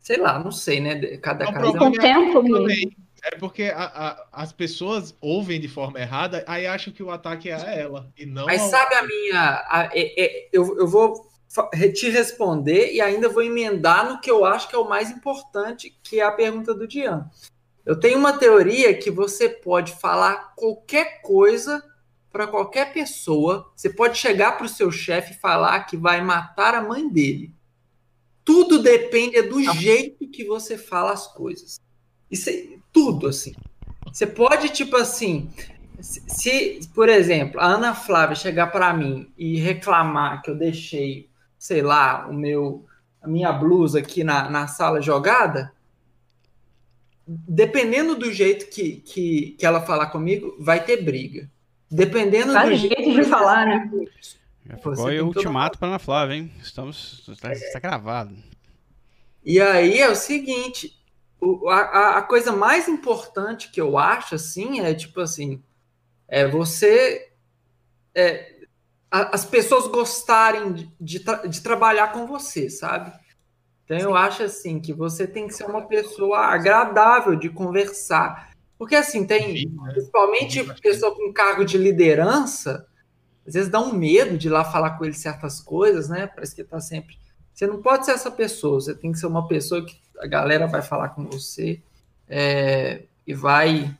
[0.00, 1.16] sei lá, não sei, né?
[1.18, 1.78] Cada não, caso.
[1.78, 2.92] Com tempo mesmo.
[3.22, 7.50] É porque a, a, as pessoas ouvem de forma errada, aí acham que o ataque
[7.50, 8.10] é a ela.
[8.16, 9.66] E não Mas sabe a minha.
[9.68, 11.28] A, é, é, eu, eu vou
[11.94, 15.98] te responder e ainda vou emendar no que eu acho que é o mais importante,
[16.02, 17.28] que é a pergunta do Dian.
[17.84, 21.82] Eu tenho uma teoria que você pode falar qualquer coisa
[22.30, 23.70] para qualquer pessoa.
[23.74, 27.52] Você pode chegar para o seu chefe e falar que vai matar a mãe dele.
[28.44, 31.80] Tudo depende do jeito que você fala as coisas.
[32.30, 33.54] Isso é tudo assim.
[34.06, 35.50] Você pode tipo assim,
[36.00, 41.28] se, por exemplo, a Ana Flávia chegar para mim e reclamar que eu deixei,
[41.58, 42.84] sei lá, o meu
[43.22, 45.72] a minha blusa aqui na, na sala jogada,
[47.26, 51.50] dependendo do jeito que, que, que ela falar comigo, vai ter briga.
[51.90, 53.90] Dependendo do jeito, jeito de falar, né?
[54.66, 56.52] Já ficou aí o ultimato para Ana Flávia, hein?
[56.62, 57.24] Estamos.
[57.28, 58.34] Está, está gravado.
[59.44, 60.96] E aí é o seguinte:
[61.68, 65.62] a, a coisa mais importante que eu acho, assim, é tipo assim:
[66.28, 67.30] é você.
[68.14, 68.60] É,
[69.10, 73.12] a, as pessoas gostarem de, de, tra de trabalhar com você, sabe?
[73.84, 78.50] Então eu acho assim que você tem que ser uma pessoa agradável de conversar.
[78.78, 79.92] Porque assim, tem né?
[79.92, 82.86] principalmente pessoa com cargo de liderança,
[83.46, 86.28] às vezes dá um medo de ir lá falar com ele certas coisas, né?
[86.28, 87.18] Parece que tá sempre.
[87.60, 90.66] Você não pode ser essa pessoa, você tem que ser uma pessoa que a galera
[90.66, 91.78] vai falar com você
[92.26, 93.94] é, e vai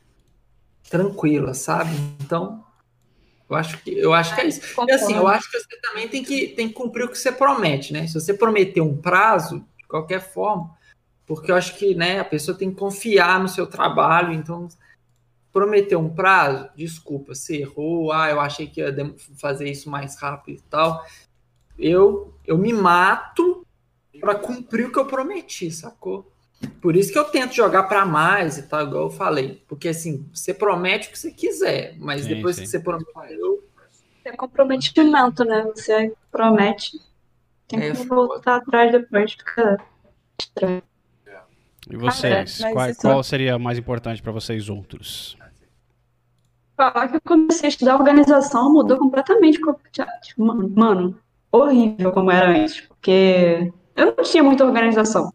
[0.88, 1.90] tranquila, sabe?
[2.22, 2.64] Então,
[3.50, 4.62] eu acho que eu acho que é isso.
[4.88, 7.30] E assim, eu acho que você também tem que, tem que cumprir o que você
[7.30, 8.06] promete, né?
[8.06, 10.74] Se você prometer um prazo, de qualquer forma,
[11.26, 14.68] porque eu acho que né, a pessoa tem que confiar no seu trabalho, então
[15.52, 20.56] prometeu um prazo, desculpa, você errou, ah, eu achei que ia fazer isso mais rápido
[20.56, 21.04] e tal.
[21.78, 23.64] Eu, eu me mato
[24.20, 26.30] para cumprir o que eu prometi, sacou?
[26.82, 29.62] Por isso que eu tento jogar para mais e tal, igual eu falei.
[29.68, 32.62] Porque assim, você promete o que você quiser, mas sim, depois sim.
[32.62, 33.64] que você prometeu.
[34.24, 35.62] É comprometimento, né?
[35.74, 36.98] Você promete.
[37.68, 39.78] Tem é, que voltar atrás depois, fica
[40.38, 40.82] estranho.
[41.88, 42.60] E vocês?
[42.62, 45.38] Ah, qual, qual, seria mais importante para vocês outros?
[46.76, 49.60] falar que eu comecei a estudar organização, mudou completamente.
[50.38, 51.16] Mano,
[51.52, 55.32] horrível como era antes, porque Eu não tinha muita organização.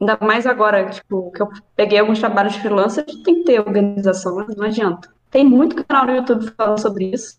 [0.00, 4.36] Ainda mais agora, tipo, que eu peguei alguns trabalhos de freelancer, tem que ter organização,
[4.36, 5.08] mas não adianta.
[5.30, 7.38] Tem muito canal no YouTube falando sobre isso.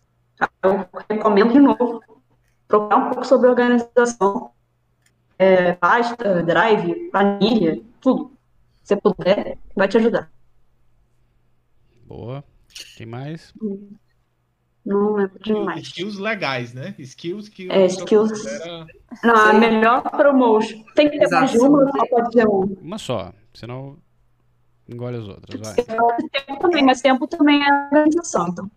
[0.62, 2.00] Eu recomendo de novo
[2.68, 4.52] procurar um pouco sobre organização.
[5.38, 8.32] É, pasta, drive, planilha, tudo.
[8.84, 10.30] Se puder, vai te ajudar.
[12.06, 12.44] Boa.
[12.94, 13.52] Tem mais?
[14.84, 15.82] Não lembro demais.
[15.82, 16.94] Skills legais, né?
[16.98, 18.30] Skills que é, skills...
[18.30, 18.86] Considera...
[19.22, 20.82] Não, a melhor promotion.
[20.94, 22.66] Tem que ter mais de uma ou só pode ter uma?
[22.80, 23.96] Uma só, senão
[24.88, 25.60] engole as outras.
[25.60, 25.74] Vai.
[25.74, 28.70] Tempo também, mas tempo também é organização, então.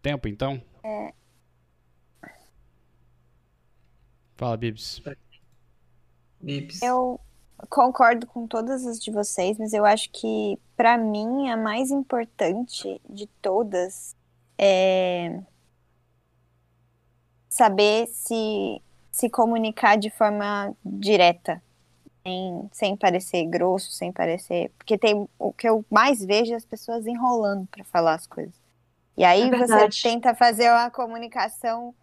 [0.00, 0.62] Tempo, então?
[0.82, 1.12] É.
[4.36, 5.02] Fala, Bibs.
[6.40, 6.82] Bibs.
[6.82, 7.20] Eu
[7.68, 13.00] concordo com todas as de vocês, mas eu acho que, para mim, a mais importante
[13.08, 14.14] de todas
[14.58, 15.40] é
[17.48, 21.62] saber se, se comunicar de forma direta,
[22.22, 24.72] sem, sem parecer grosso, sem parecer.
[24.76, 28.54] Porque tem o que eu mais vejo é as pessoas enrolando para falar as coisas.
[29.16, 31.94] E aí é você tenta fazer uma comunicação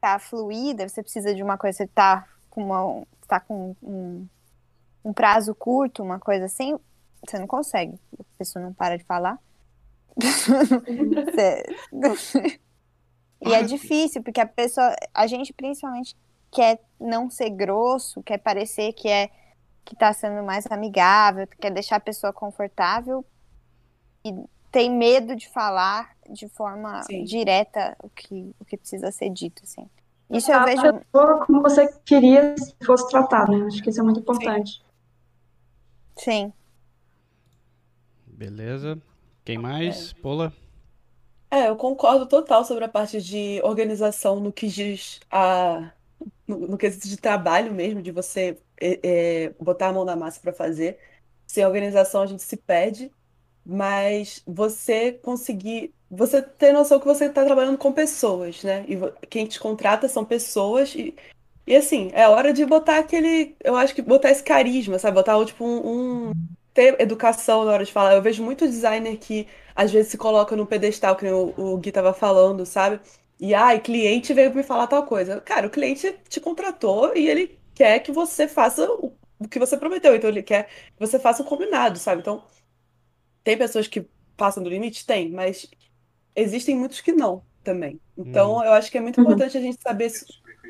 [0.00, 4.28] tá fluida, você precisa de uma coisa, você tá com uma, tá com um,
[5.06, 6.76] um prazo curto, uma coisa assim,
[7.24, 7.96] você não consegue.
[8.18, 9.38] A pessoa não para de falar.
[13.40, 16.16] e é difícil, porque a pessoa, a gente principalmente
[16.50, 19.30] quer não ser grosso, quer parecer que é
[19.84, 23.24] que tá sendo mais amigável, quer deixar a pessoa confortável
[24.24, 24.34] e
[24.72, 27.22] tem medo de falar de forma Sim.
[27.22, 29.88] direta o que, o que precisa ser dito, assim.
[30.28, 30.82] Isso eu vejo
[31.46, 33.66] como você queria que fosse tratado, né?
[33.66, 34.78] Acho que isso é muito importante.
[34.78, 34.85] Sim.
[38.26, 39.00] Beleza.
[39.44, 40.12] Quem mais?
[40.16, 40.20] É.
[40.20, 40.52] Pola?
[41.50, 45.92] É, eu concordo total sobre a parte de organização no que diz a
[46.46, 50.40] no, no quesito de trabalho mesmo, de você é, é, botar a mão na massa
[50.40, 50.98] para fazer.
[51.46, 53.10] Sem organização a gente se perde,
[53.64, 55.94] mas você conseguir.
[56.10, 58.84] Você ter noção que você está trabalhando com pessoas, né?
[58.88, 60.94] E quem te contrata são pessoas.
[60.94, 61.14] E,
[61.66, 63.56] e assim, é hora de botar aquele.
[63.62, 65.16] Eu acho que botar esse carisma, sabe?
[65.16, 66.32] Botar tipo um, um
[66.72, 68.14] ter educação na hora de falar.
[68.14, 71.90] Eu vejo muito designer que às vezes se coloca no pedestal, que o, o Gui
[71.90, 73.00] tava falando, sabe?
[73.40, 75.40] E ai, cliente veio me falar tal coisa.
[75.40, 79.76] Cara, o cliente te contratou e ele quer que você faça o, o que você
[79.76, 80.14] prometeu.
[80.14, 82.20] Então ele quer que você faça o combinado, sabe?
[82.20, 82.44] Então,
[83.42, 84.06] tem pessoas que
[84.36, 85.06] passam do limite?
[85.06, 85.68] Tem, mas
[86.34, 88.00] existem muitos que não também.
[88.16, 88.64] Então, hum.
[88.64, 89.24] eu acho que é muito uhum.
[89.24, 90.24] importante a gente saber, se,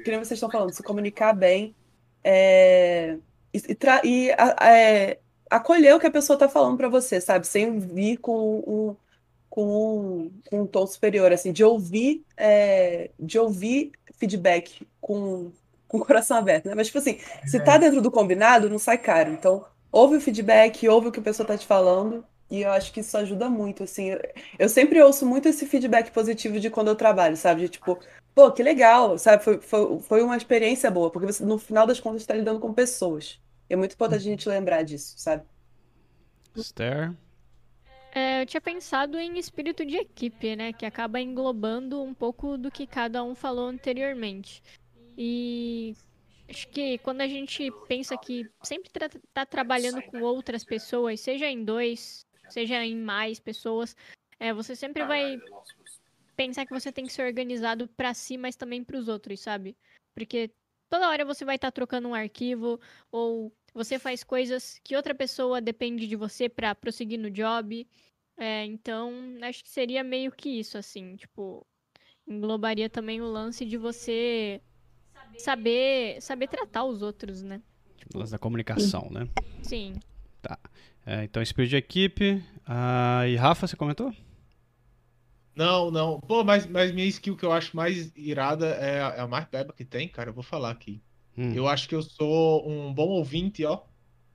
[0.06, 1.74] que nem vocês estão falando, se comunicar bem
[2.22, 3.18] é,
[3.52, 5.18] e, e, e é,
[5.50, 7.46] acolher o que a pessoa está falando para você, sabe?
[7.46, 8.96] Sem vir com um,
[9.50, 15.50] com com um tom superior, assim, de ouvir, é, de ouvir feedback com,
[15.88, 16.74] com o coração aberto, né?
[16.74, 19.32] Mas, tipo assim, se tá dentro do combinado, não sai caro.
[19.32, 22.92] Então, ouve o feedback, ouve o que a pessoa tá te falando, e eu acho
[22.92, 24.16] que isso ajuda muito, assim.
[24.58, 27.62] Eu sempre ouço muito esse feedback positivo de quando eu trabalho, sabe?
[27.62, 27.98] De tipo,
[28.36, 29.42] pô, que legal, sabe?
[29.42, 32.72] Foi, foi, foi uma experiência boa, porque você, no final das contas, está lidando com
[32.74, 33.40] pessoas.
[33.68, 35.42] É muito importante a gente lembrar disso, sabe?
[36.54, 37.14] Esther?
[38.14, 40.72] É, eu tinha pensado em espírito de equipe, né?
[40.74, 44.62] Que acaba englobando um pouco do que cada um falou anteriormente.
[45.16, 45.96] E
[46.48, 51.46] acho que quando a gente pensa que sempre tra tá trabalhando com outras pessoas, seja
[51.46, 53.96] em dois, seja em mais pessoas,
[54.38, 55.38] é, você sempre vai
[56.36, 59.76] pensar que você tem que ser organizado para si, mas também para os outros, sabe?
[60.14, 60.50] Porque
[60.88, 62.78] toda hora você vai estar tá trocando um arquivo
[63.10, 67.86] ou você faz coisas que outra pessoa depende de você para prosseguir no job.
[68.38, 69.12] É, então,
[69.42, 71.66] acho que seria meio que isso, assim, tipo,
[72.26, 74.60] englobaria também o lance de você
[75.38, 77.62] saber saber tratar os outros, né?
[77.96, 79.28] Tipo, lance da comunicação, né?
[79.62, 79.94] Sim.
[80.42, 80.58] Tá.
[81.04, 82.44] É, então, espírito de equipe.
[82.66, 84.12] Ah, e Rafa, você comentou?
[85.56, 86.20] Não, não.
[86.20, 89.46] Pô, mas, mas minha skill que eu acho mais irada é a, é a mais
[89.46, 90.28] beba que tem, cara.
[90.28, 91.02] Eu vou falar aqui.
[91.36, 91.52] Hum.
[91.54, 93.82] Eu acho que eu sou um bom ouvinte, ó.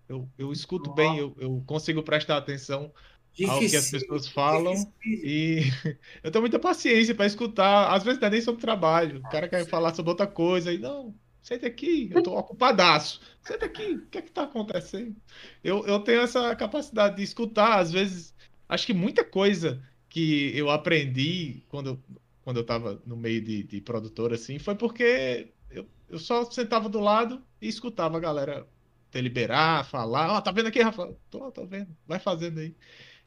[0.10, 2.92] Eu, eu escuto bem, eu, eu consigo prestar atenção
[3.34, 3.54] Difícil.
[3.54, 5.26] ao que as pessoas falam Difícil.
[5.26, 5.62] e
[6.22, 7.94] eu tenho muita paciência para escutar.
[7.94, 9.20] Às vezes não é nem sobre trabalho.
[9.20, 13.22] O cara quer falar sobre outra coisa e não, senta aqui, eu tô ocupadaço.
[13.42, 15.16] Senta aqui, o que é que tá acontecendo?
[15.64, 18.36] Eu, eu tenho essa capacidade de escutar, às vezes,
[18.68, 19.82] acho que muita coisa
[20.12, 21.98] que eu aprendi quando,
[22.44, 26.90] quando eu tava no meio de, de produtor, assim, foi porque eu, eu só sentava
[26.90, 28.68] do lado e escutava a galera
[29.10, 30.34] deliberar, falar.
[30.34, 31.16] Ó, oh, tá vendo aqui, Rafa?
[31.30, 31.88] Tô, tô vendo.
[32.06, 32.76] Vai fazendo aí.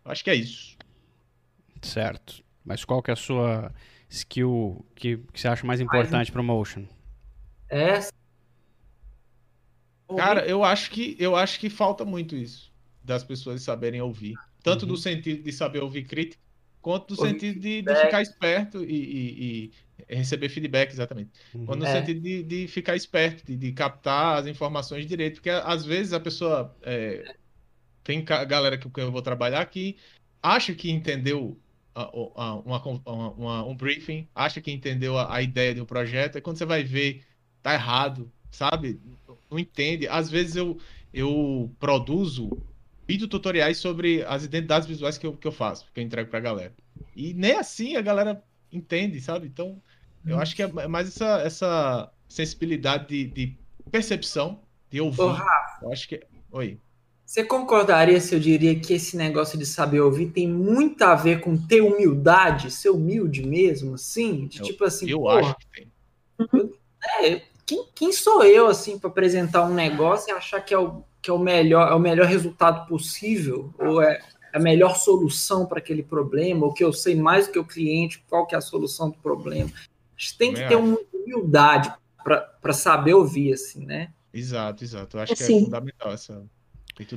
[0.04, 0.76] Eu acho que é isso.
[1.80, 2.44] Certo.
[2.62, 3.72] Mas qual que é a sua
[4.10, 6.84] skill que, que você acha mais importante para o motion?
[7.70, 7.98] É.
[10.14, 12.70] Cara, eu acho que eu acho que falta muito isso
[13.02, 14.92] das pessoas saberem ouvir, tanto uhum.
[14.92, 16.43] no sentido de saber ouvir crítica,
[16.84, 19.72] quanto no sentido de, de, ficar esperto e, e,
[20.10, 21.30] e, receber feedback, exatamente.
[21.54, 21.64] Uhum.
[21.64, 21.92] Quanto no é.
[21.92, 26.20] sentido de, de, ficar esperto, de, de, captar as informações direito, porque às vezes a
[26.20, 27.36] pessoa é,
[28.04, 29.96] tem galera que eu vou trabalhar aqui
[30.42, 31.58] acha que entendeu
[31.94, 36.58] uma, uma, uma, um briefing, acha que entendeu a, a ideia do projeto, e quando
[36.58, 37.24] você vai ver,
[37.62, 39.00] tá errado, sabe?
[39.50, 40.06] Não entende.
[40.06, 40.78] Às vezes eu,
[41.14, 42.50] eu produzo
[43.06, 46.40] vídeo tutoriais sobre as identidades visuais que eu, que eu faço, que eu entrego pra
[46.40, 46.72] galera.
[47.14, 48.42] E nem assim a galera
[48.72, 49.46] entende, sabe?
[49.46, 49.80] Então,
[50.26, 53.56] eu acho que é mais essa, essa sensibilidade de, de
[53.90, 55.20] percepção, de ouvir.
[55.20, 55.36] Ô,
[55.82, 56.22] eu acho que.
[56.50, 56.78] Oi.
[57.26, 61.40] Você concordaria se eu diria que esse negócio de saber ouvir tem muito a ver
[61.40, 64.46] com ter humildade, ser humilde mesmo, assim?
[64.46, 65.08] De, eu, tipo assim.
[65.08, 65.90] Eu porra, acho que tem.
[67.20, 71.02] É, quem, quem sou eu, assim, para apresentar um negócio e achar que é o,
[71.24, 73.72] que é o melhor, é o melhor resultado possível?
[73.78, 74.20] Ou é
[74.52, 76.66] a melhor solução para aquele problema?
[76.66, 79.16] Ou que eu sei mais do que o cliente, qual que é a solução do
[79.16, 79.70] problema?
[79.74, 81.90] A gente tem que ter uma humildade
[82.22, 84.10] para saber ouvir, assim, né?
[84.34, 85.16] Exato, exato.
[85.16, 86.44] Eu acho assim, que é fundamental essa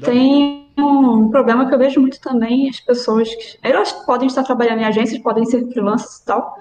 [0.03, 4.79] tem um problema que eu vejo muito também, as pessoas que elas podem estar trabalhando
[4.79, 6.57] em agências, podem ser freelancers e tal,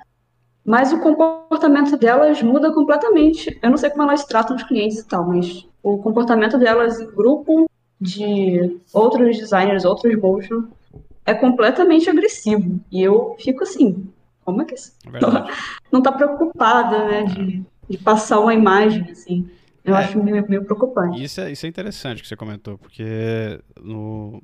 [0.63, 3.59] mas o comportamento delas muda completamente.
[3.63, 7.07] Eu não sei como elas tratam os clientes e tal, mas o comportamento delas em
[7.07, 7.71] grupo
[8.01, 10.65] de outros designers, outros motion,
[11.25, 12.81] é completamente agressivo.
[12.91, 14.09] E eu fico assim,
[14.45, 14.93] como é que isso?
[15.07, 15.21] É
[15.93, 19.49] não está preocupada, né, de, de passar uma imagem, assim.
[19.85, 21.23] Eu é, acho meio, meio, preocupante.
[21.23, 24.43] Isso é, isso é interessante que você comentou, porque no,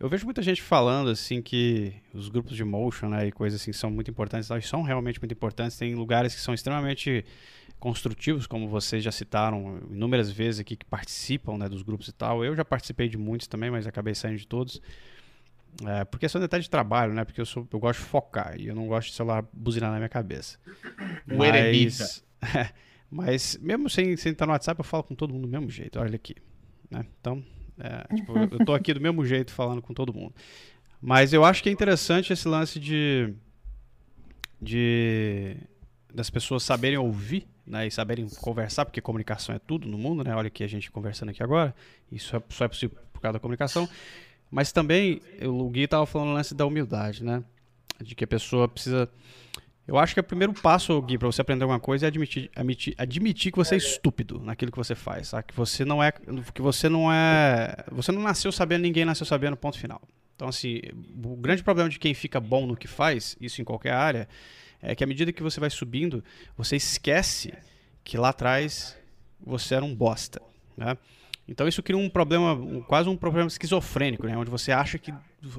[0.00, 3.72] eu vejo muita gente falando assim que os grupos de motion né, e coisas assim
[3.72, 5.78] são muito importantes, elas são realmente muito importantes.
[5.78, 7.24] Tem lugares que são extremamente
[7.82, 12.44] construtivos, como vocês já citaram inúmeras vezes aqui, que participam né, dos grupos e tal.
[12.44, 14.80] Eu já participei de muitos também, mas acabei saindo de todos.
[15.84, 17.24] É, porque são detalhes de trabalho, né?
[17.24, 19.96] Porque eu, sou, eu gosto de focar e eu não gosto de celular buzinar na
[19.96, 20.58] minha cabeça.
[21.28, 22.24] O mas,
[23.10, 25.98] Mas mesmo sem, sem estar no WhatsApp, eu falo com todo mundo do mesmo jeito.
[25.98, 26.36] Olha aqui.
[26.88, 27.04] Né?
[27.20, 27.44] Então,
[27.80, 30.32] é, tipo, eu, tô aqui do mesmo jeito falando com todo mundo.
[31.00, 33.34] Mas eu acho que é interessante esse lance de,
[34.60, 35.56] de
[36.14, 40.34] das pessoas saberem ouvir né, e saberem conversar, porque comunicação é tudo no mundo, né?
[40.34, 41.74] Olha aqui a gente conversando aqui agora,
[42.10, 43.88] isso só é possível por causa da comunicação.
[44.50, 47.42] Mas também, o Gui estava falando o lance da humildade, né?
[48.00, 49.08] De que a pessoa precisa
[49.86, 52.94] eu acho que o primeiro passo, Gui, para você aprender alguma coisa é admitir, admitir,
[52.96, 55.44] admitir que você é estúpido naquilo que você faz, sabe?
[55.48, 56.12] Que você não é,
[56.54, 60.00] que você não é, você não nasceu sabendo, ninguém nasceu sabendo, ponto final.
[60.36, 60.80] Então, assim,
[61.24, 64.28] o grande problema de quem fica bom no que faz, isso em qualquer área,
[64.82, 66.22] é que à medida que você vai subindo,
[66.56, 67.54] você esquece
[68.02, 68.96] que lá atrás
[69.40, 70.42] você era um bosta,
[70.76, 70.98] né?
[71.46, 74.36] Então isso cria um problema, um, quase um problema esquizofrênico, né?
[74.36, 75.12] Onde você acha que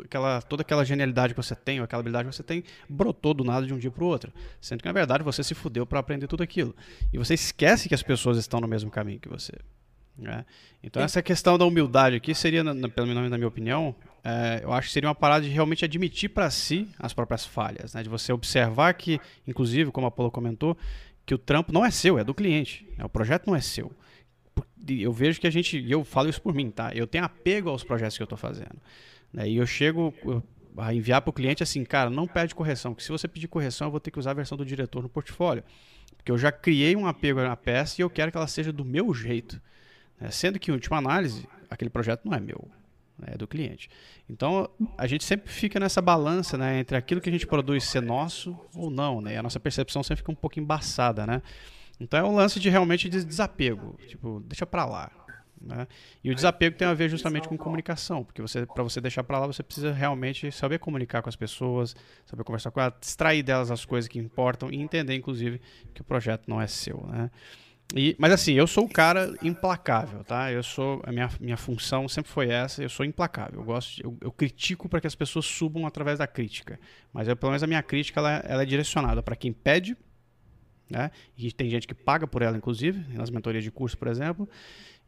[0.03, 3.43] aquela, toda aquela genialidade que você tem, ou aquela habilidade que você tem, brotou do
[3.43, 4.32] nada de um dia para o outro.
[4.61, 6.74] Sendo que, na verdade, você se fudeu para aprender tudo aquilo.
[7.11, 9.53] E você esquece que as pessoas estão no mesmo caminho que você.
[10.17, 10.45] Né?
[10.82, 14.71] Então essa questão da humildade aqui seria, na, pelo menos na minha opinião, é, eu
[14.71, 18.03] acho que seria uma parada de realmente admitir para si as próprias falhas, né?
[18.03, 20.78] de você observar que, inclusive, como a Apolo comentou,
[21.26, 22.88] que o trampo não é seu, é do cliente.
[22.97, 23.05] Né?
[23.05, 23.91] O projeto não é seu
[24.88, 26.91] eu vejo que a gente, e eu falo isso por mim, tá?
[26.93, 28.76] Eu tenho apego aos projetos que eu estou fazendo.
[29.32, 29.49] Né?
[29.49, 30.13] E eu chego
[30.78, 33.88] a enviar para o cliente assim, cara, não pede correção, porque se você pedir correção,
[33.88, 35.63] eu vou ter que usar a versão do diretor no portfólio.
[36.17, 38.84] Porque eu já criei um apego na peça e eu quero que ela seja do
[38.84, 39.61] meu jeito.
[40.19, 40.30] Né?
[40.32, 42.67] Sendo que, em última análise, aquele projeto não é meu,
[43.28, 43.36] né?
[43.38, 43.89] do cliente.
[44.30, 46.80] Então, a gente sempre fica nessa balança né?
[46.80, 49.21] entre aquilo que a gente produz ser nosso ou não.
[49.21, 49.38] Né?
[49.38, 51.41] A nossa percepção sempre fica um pouco embaçada, né?
[51.99, 55.11] Então é um lance de realmente de desapego, tipo, deixa para lá.
[55.61, 55.88] Né?
[56.21, 59.39] E o desapego tem a ver justamente com comunicação, porque você, para você deixar para
[59.39, 61.95] lá, você precisa realmente saber comunicar com as pessoas,
[62.26, 65.61] saber conversar com elas, extrair delas as coisas que importam e entender, inclusive,
[65.93, 67.32] que o projeto não é seu, né?
[67.96, 70.52] E, mas assim, eu sou o cara implacável, tá?
[70.52, 72.82] Eu sou a minha, minha função sempre foi essa.
[72.82, 73.60] Eu sou implacável.
[73.60, 76.80] Eu gosto, eu, eu, critico para que as pessoas subam através da crítica.
[77.12, 79.96] Mas eu, pelo menos a minha crítica ela, ela é direcionada para quem pede
[80.94, 81.12] né?
[81.38, 84.48] E tem gente que paga por ela, inclusive, nas mentorias de curso, por exemplo,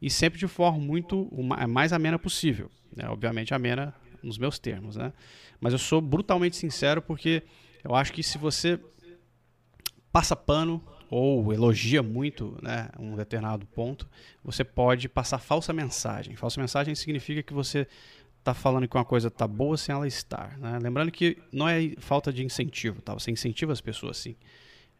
[0.02, 1.30] e sempre de forma muito
[1.68, 2.70] mais amena possível.
[2.94, 3.08] Né?
[3.08, 4.96] Obviamente, amena nos meus termos.
[4.96, 5.12] Né?
[5.60, 7.42] Mas eu sou brutalmente sincero porque
[7.84, 8.80] eu acho que se você
[10.16, 14.08] passa pano ou elogia muito né, um determinado ponto,
[14.42, 16.34] você pode passar falsa mensagem.
[16.36, 17.86] Falsa mensagem significa que você
[18.38, 20.56] está falando que uma coisa está boa sem ela estar.
[20.56, 20.78] Né?
[20.80, 23.12] Lembrando que não é falta de incentivo, tá?
[23.12, 24.34] você incentiva as pessoas sim.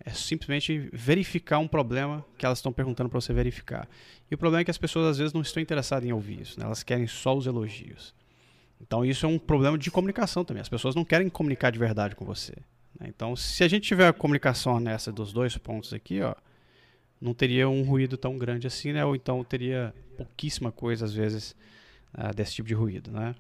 [0.05, 3.89] é simplesmente verificar um problema que elas estão perguntando para você verificar.
[4.31, 6.61] E o problema é que as pessoas às vezes não estão interessadas em ouvir isso,
[6.61, 6.67] né?
[6.67, 8.15] elas querem só os elogios.
[8.79, 10.61] Então isso é um problema de comunicação também.
[10.61, 12.53] As pessoas não querem comunicar de verdade com você.
[13.01, 13.09] Né?
[13.09, 16.35] Então, se a gente tiver a comunicação nessa dos dois pontos aqui, ó,
[17.21, 19.05] não teria um ruído tão grande assim, né?
[19.05, 21.55] Ou então teria pouquíssima coisa às vezes
[22.17, 23.35] uh, desse tipo de ruído, né?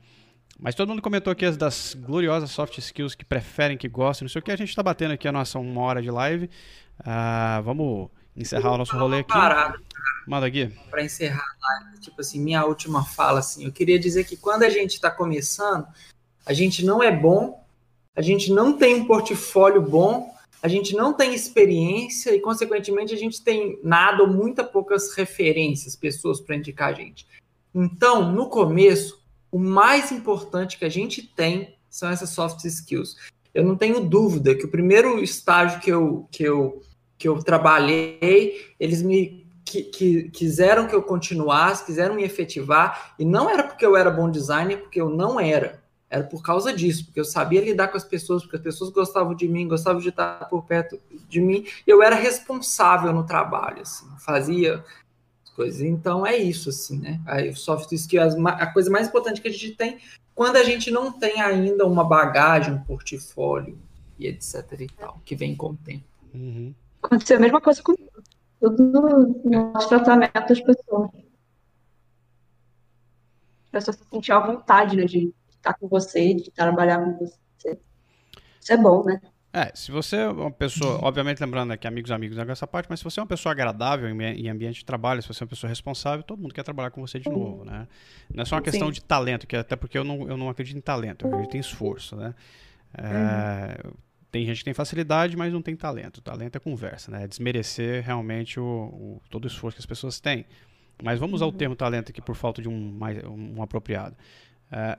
[0.58, 4.30] Mas todo mundo comentou aqui as das gloriosas soft skills que preferem, que gostam, não
[4.30, 4.50] sei o que.
[4.50, 6.48] A gente está batendo aqui a nossa uma hora de live.
[7.00, 9.32] Uh, vamos encerrar o nosso rolê aqui.
[9.32, 9.78] Parada,
[10.26, 10.66] Manda aqui.
[10.90, 14.62] Para encerrar a live, tipo assim, minha última fala, assim, eu queria dizer que quando
[14.62, 15.86] a gente está começando,
[16.46, 17.65] a gente não é bom,
[18.16, 23.16] a gente não tem um portfólio bom, a gente não tem experiência e, consequentemente, a
[23.16, 27.26] gente tem nada ou muito poucas referências, pessoas para indicar a gente.
[27.74, 33.16] Então, no começo, o mais importante que a gente tem são essas soft skills.
[33.54, 36.82] Eu não tenho dúvida que o primeiro estágio que eu, que eu,
[37.18, 43.24] que eu trabalhei, eles me que, que, quiseram que eu continuasse, quiseram me efetivar, e
[43.24, 45.82] não era porque eu era bom designer, porque eu não era.
[46.08, 49.34] Era por causa disso, porque eu sabia lidar com as pessoas, porque as pessoas gostavam
[49.34, 51.66] de mim, gostavam de estar por perto de mim.
[51.86, 54.84] Eu era responsável no trabalho, assim, fazia
[55.56, 55.80] coisas.
[55.80, 57.20] Então é isso, assim, né?
[57.26, 59.98] Aí, o soft skills, a coisa mais importante que a gente tem
[60.36, 63.78] quando a gente não tem ainda uma bagagem, um portfólio
[64.18, 66.04] e etc e tal, que vem com o tempo.
[66.34, 66.74] Uhum.
[67.02, 67.94] Aconteceu a mesma coisa com
[68.60, 69.00] tudo
[69.42, 71.10] no nosso tratamento das pessoas.
[73.64, 75.32] As pessoas se sentiam à vontade, né, de
[75.66, 77.78] estar com você, de trabalhar com você.
[78.60, 79.20] Isso é bom, né?
[79.52, 83.04] É, se você é uma pessoa, obviamente lembrando que amigos amigos nessa parte, mas se
[83.04, 86.22] você é uma pessoa agradável em ambiente de trabalho, se você é uma pessoa responsável,
[86.22, 87.88] todo mundo quer trabalhar com você de novo, né?
[88.34, 88.92] Não é só uma questão Sim.
[88.92, 91.60] de talento, que até porque eu não, eu não acredito em talento, eu acredito em
[91.60, 92.34] esforço, né?
[92.98, 93.92] É, uhum.
[94.30, 96.20] Tem gente que tem facilidade, mas não tem talento.
[96.20, 97.24] Talento é conversa, né?
[97.24, 100.44] É desmerecer realmente o, o, todo o esforço que as pessoas têm.
[101.02, 101.52] Mas vamos usar uhum.
[101.52, 104.14] o termo talento aqui por falta de um, mais, um apropriado.
[104.70, 104.98] É,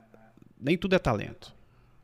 [0.60, 1.54] nem tudo é talento.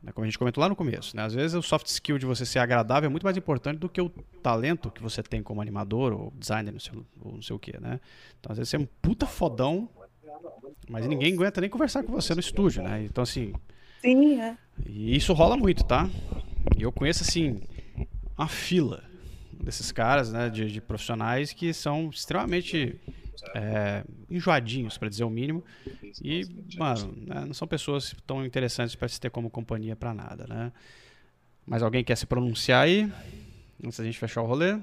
[0.01, 0.11] Né?
[0.11, 1.15] Como a gente comentou lá no começo.
[1.15, 1.23] Né?
[1.23, 3.99] Às vezes o soft skill de você ser agradável é muito mais importante do que
[3.99, 4.09] o
[4.41, 7.79] talento que você tem como animador ou designer, não sei, ou não sei o que.
[7.79, 7.99] Né?
[8.39, 9.89] Então às vezes você é um puta fodão,
[10.89, 12.83] mas ninguém aguenta nem conversar com você no estúdio.
[12.83, 13.03] Né?
[13.03, 13.53] Então assim.
[14.01, 14.57] Sim, é.
[14.85, 16.07] E isso rola muito, tá?
[16.77, 17.61] E eu conheço assim
[18.37, 19.03] uma fila
[19.63, 22.99] desses caras, né, de, de profissionais que são extremamente
[23.53, 25.63] é, enjoadinhos, para dizer o mínimo.
[26.21, 26.43] E,
[26.77, 30.71] mano, né, não são pessoas tão interessantes para se ter como companhia para nada, né?
[31.65, 33.11] Mas alguém quer se pronunciar aí?
[33.83, 34.79] Antes da gente fechar o rolê?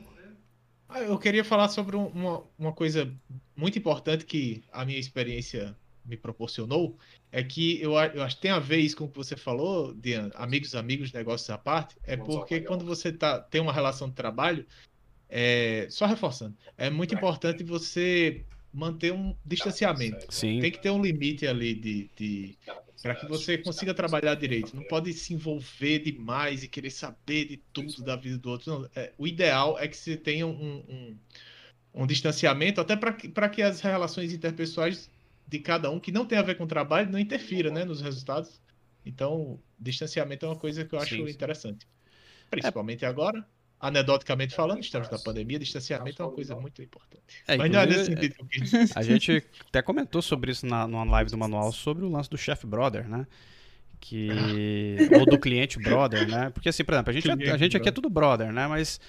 [0.89, 3.11] Ah, eu queria falar sobre uma, uma coisa
[3.57, 5.75] muito importante que a minha experiência
[6.05, 6.99] me proporcionou,
[7.31, 9.95] é que eu, eu acho que tem a ver isso com o que você falou,
[9.95, 14.15] de amigos, amigos, negócios à parte, é porque quando você tá, tem uma relação de
[14.15, 14.67] trabalho,
[15.35, 20.26] é, só reforçando, é muito importante você manter um distanciamento.
[20.28, 20.61] Sim.
[20.61, 22.59] Tem que ter um limite ali de, de
[23.03, 24.76] para que você consiga trabalhar direito.
[24.76, 28.70] Não pode se envolver demais e querer saber de tudo da vida do outro.
[28.70, 31.16] Não, é, o ideal é que você tenha um, um,
[31.95, 35.11] um distanciamento, até para que, que as relações interpessoais
[35.49, 38.03] de cada um, que não tem a ver com o trabalho, não interfira né, nos
[38.03, 38.61] resultados.
[39.05, 41.33] Então, distanciamento é uma coisa que eu acho sim, sim.
[41.33, 41.87] interessante.
[42.51, 43.09] Principalmente é...
[43.09, 43.45] agora,
[43.83, 47.43] anedoticamente falando, estamos na pandemia, distanciamento é uma coisa muito importante.
[47.49, 51.03] É, Mas não é nesse sentido que A gente até comentou sobre isso na, numa
[51.05, 53.26] live do manual, sobre o lance do chef brother, né?
[54.01, 54.28] Que...
[55.18, 56.51] Ou do cliente brother, né?
[56.51, 58.68] Porque assim, por exemplo, a gente, é, a gente aqui é tudo brother, né?
[58.68, 59.01] Mas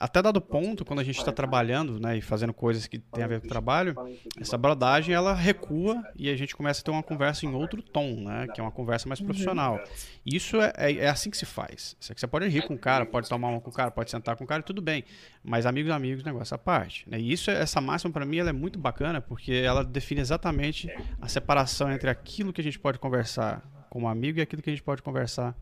[0.00, 3.26] até dado ponto, quando a gente está trabalhando né, e fazendo coisas que tem a
[3.26, 3.94] ver com o trabalho,
[4.40, 8.14] essa brodagem ela recua e a gente começa a ter uma conversa em outro tom,
[8.22, 9.78] né, que é uma conversa mais profissional.
[10.24, 11.98] Isso é, é, é assim que se faz.
[12.00, 14.44] Você pode rir com o cara, pode tomar uma com o cara, pode sentar com
[14.44, 15.04] o cara, tudo bem.
[15.44, 17.06] Mas amigos, amigos, negócio à parte.
[17.06, 17.20] Né?
[17.20, 20.90] E isso, essa máxima para mim, ela é muito bacana porque ela define exatamente
[21.20, 24.72] a separação entre aquilo que a gente pode conversar como amigo e aquilo que a
[24.72, 25.54] gente pode conversar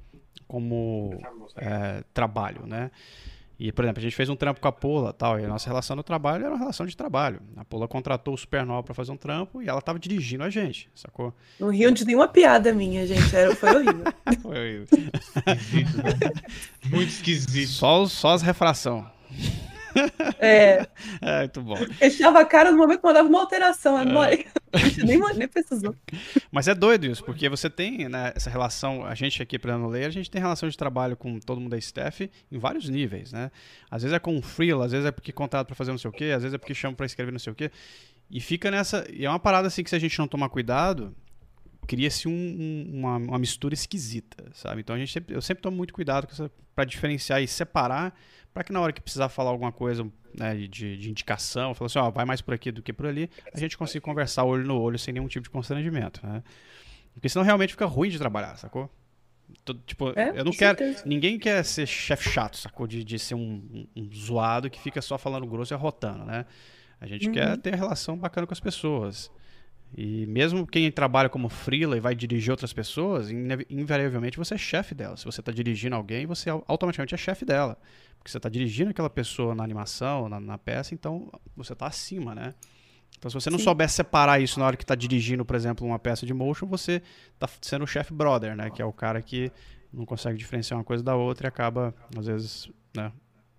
[0.47, 1.19] como
[1.57, 2.93] é, trabalho, né?
[3.59, 5.69] E, por exemplo, a gente fez um trampo com a Pola tal, e a nossa
[5.69, 7.41] relação no trabalho era uma relação de trabalho.
[7.57, 10.89] A Pola contratou o Supernova para fazer um trampo e ela estava dirigindo a gente,
[10.95, 11.35] sacou?
[11.59, 13.35] Não riam de nenhuma piada minha, gente.
[13.35, 14.05] Era, foi horrível.
[14.41, 14.87] foi horrível.
[15.57, 16.13] Esquisito, né?
[16.89, 17.69] Muito esquisito.
[17.71, 19.11] Só, só as refração.
[20.39, 20.87] É.
[21.21, 21.77] É, muito bom.
[21.99, 23.99] Fechava a cara no momento que mandava uma alteração.
[23.99, 24.05] É.
[25.05, 25.95] nem, nem precisou.
[26.51, 29.05] Mas é doido isso, porque você tem né, essa relação.
[29.05, 31.79] A gente aqui, para ler, a gente tem relação de trabalho com todo mundo da
[31.79, 33.51] staff em vários níveis, né?
[33.91, 36.11] Às vezes é com um freela, às vezes é porque contrato para fazer não sei
[36.11, 37.71] o quê, às vezes é porque chama para escrever não sei o quê.
[38.31, 39.07] E fica nessa.
[39.11, 41.15] E é uma parada assim que se a gente não tomar cuidado,
[41.87, 44.83] cria-se um, uma, uma, mistura esquisita, sabe?
[44.83, 46.29] Então a gente sempre, eu sempre tomo muito cuidado
[46.75, 48.15] para diferenciar e separar,
[48.53, 51.99] para que na hora que precisar falar alguma coisa né, de, de, indicação, falar assim,
[51.99, 54.81] ó, vai mais por aqui do que por ali, a gente consiga conversar olho no
[54.81, 56.43] olho sem nenhum tipo de constrangimento, né?
[57.15, 58.91] Porque senão realmente fica ruim de trabalhar, sacou?
[59.87, 60.79] tipo, é, eu não quero.
[60.79, 61.03] Certeza.
[61.07, 62.87] Ninguém quer ser chefe chato, sacou?
[62.87, 66.45] De, de ser um, um, um, zoado que fica só falando grosso e arrotando, né?
[67.01, 67.33] A gente uhum.
[67.33, 69.31] quer ter relação bacana com as pessoas.
[69.97, 73.31] E mesmo quem trabalha como freela e vai dirigir outras pessoas,
[73.71, 75.17] invariavelmente você é chefe dela.
[75.17, 77.79] Se você está dirigindo alguém, você automaticamente é chefe dela.
[78.19, 82.35] Porque você está dirigindo aquela pessoa na animação, na, na peça, então você está acima,
[82.35, 82.55] né?
[83.17, 83.65] Então, se você não Sim.
[83.65, 87.03] souber separar isso na hora que está dirigindo, por exemplo, uma peça de motion, você
[87.35, 88.71] está sendo o chef brother, né?
[88.71, 89.51] Que é o cara que
[89.93, 93.13] não consegue diferenciar uma coisa da outra e acaba, às vezes, né?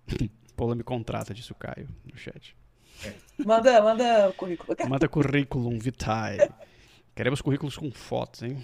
[0.56, 2.56] Pola me contrata, disse o Caio no chat.
[3.44, 4.76] Manda, manda currículo.
[4.88, 6.38] Manda currículo vitae.
[7.14, 8.62] Queremos currículos com fotos, hein?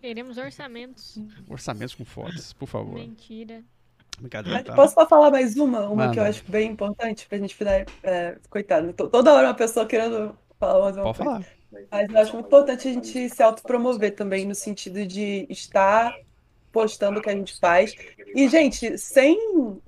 [0.00, 1.18] Queremos orçamentos.
[1.46, 2.94] Orçamentos com fotos, por favor.
[2.94, 3.62] Mentira.
[4.20, 4.74] Brincadeira, tá?
[4.74, 5.88] Posso só falar mais uma?
[5.88, 6.12] Uma Manda.
[6.12, 7.74] que eu acho bem importante pra gente final.
[8.02, 11.24] É, coitado, toda hora uma pessoa querendo falar mais uma Pode coisa.
[11.24, 11.46] falar.
[11.90, 16.12] Mas eu acho muito importante a gente se autopromover também, no sentido de estar
[16.78, 17.92] postando o que a gente faz.
[18.34, 19.36] E, gente, sem,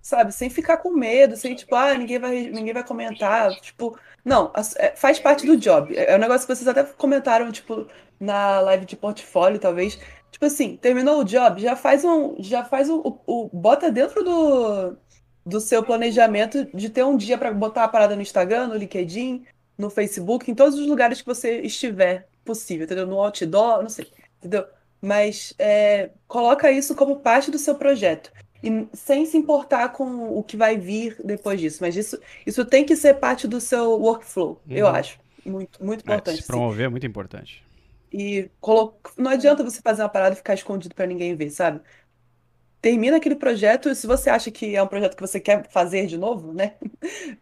[0.03, 3.53] sabe, sem ficar com medo, sem, tipo, ah, ninguém vai, ninguém vai comentar.
[3.61, 5.97] Tipo, não, é, faz parte do job.
[5.97, 7.86] É um negócio que vocês até comentaram, tipo,
[8.18, 9.99] na live de portfólio, talvez.
[10.32, 12.36] Tipo assim, terminou o job, já faz um.
[12.41, 13.20] Já faz o.
[13.26, 14.97] o, o bota dentro do,
[15.47, 19.45] do seu planejamento de ter um dia para botar a parada no Instagram, no LinkedIn,
[19.78, 23.07] no Facebook, em todos os lugares que você estiver possível, entendeu?
[23.07, 24.66] No outdoor, não sei, entendeu?
[25.01, 28.30] Mas é, coloca isso como parte do seu projeto.
[28.62, 31.78] E sem se importar com o que vai vir depois disso.
[31.80, 34.76] Mas isso, isso tem que ser parte do seu workflow, uhum.
[34.76, 35.18] eu acho.
[35.44, 36.38] Muito, muito importante.
[36.38, 36.84] É, se promover sim.
[36.84, 37.64] é muito importante.
[38.12, 38.98] E colo...
[39.16, 41.80] não adianta você fazer uma parada e ficar escondido para ninguém ver, sabe?
[42.82, 46.18] Termina aquele projeto, se você acha que é um projeto que você quer fazer de
[46.18, 46.74] novo, né?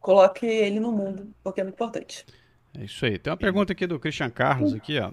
[0.00, 2.24] Coloque ele no mundo, porque é muito importante.
[2.78, 3.18] É isso aí.
[3.18, 5.12] Tem uma pergunta aqui do Christian Carlos aqui, ó.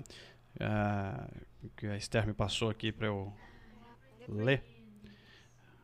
[0.56, 1.46] Uh,
[1.76, 3.34] que a Esther me passou aqui para eu
[4.28, 4.64] ler.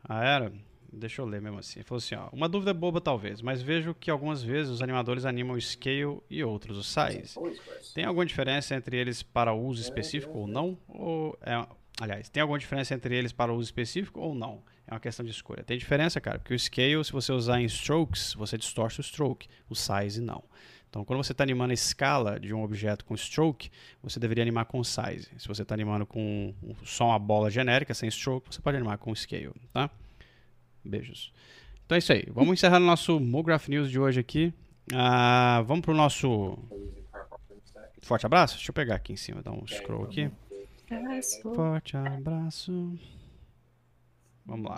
[0.04, 0.52] Ah, era?
[0.92, 1.80] Deixa eu ler mesmo assim.
[1.80, 5.26] Ele falou assim: ó, uma dúvida boba talvez, mas vejo que algumas vezes os animadores
[5.26, 7.36] animam o scale e outros o size.
[7.94, 10.78] Tem alguma diferença entre eles para uso específico ou não?
[10.88, 11.66] Ou é,
[12.00, 14.62] aliás, tem alguma diferença entre eles para uso específico ou não?
[14.86, 15.64] É uma questão de escolha.
[15.64, 19.48] Tem diferença, cara, porque o scale, se você usar em strokes, você distorce o stroke,
[19.70, 20.44] o size não.
[20.92, 23.72] Então, quando você está animando a escala de um objeto com stroke,
[24.04, 25.30] você deveria animar com size.
[25.38, 29.16] Se você está animando com só uma bola genérica, sem stroke, você pode animar com
[29.16, 29.90] scale, tá?
[30.84, 31.32] Beijos.
[31.86, 32.26] Então é isso aí.
[32.28, 34.54] Vamos encerrar o nosso Mograph News de hoje aqui.
[34.92, 36.60] Uh, vamos pro nosso
[38.02, 38.56] forte abraço.
[38.56, 40.30] Deixa eu pegar aqui em cima, dar um scroll aqui.
[41.56, 43.00] Forte abraço.
[44.46, 44.78] Vamos lá.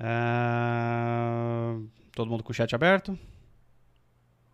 [0.00, 3.18] Uh, todo mundo com o chat aberto?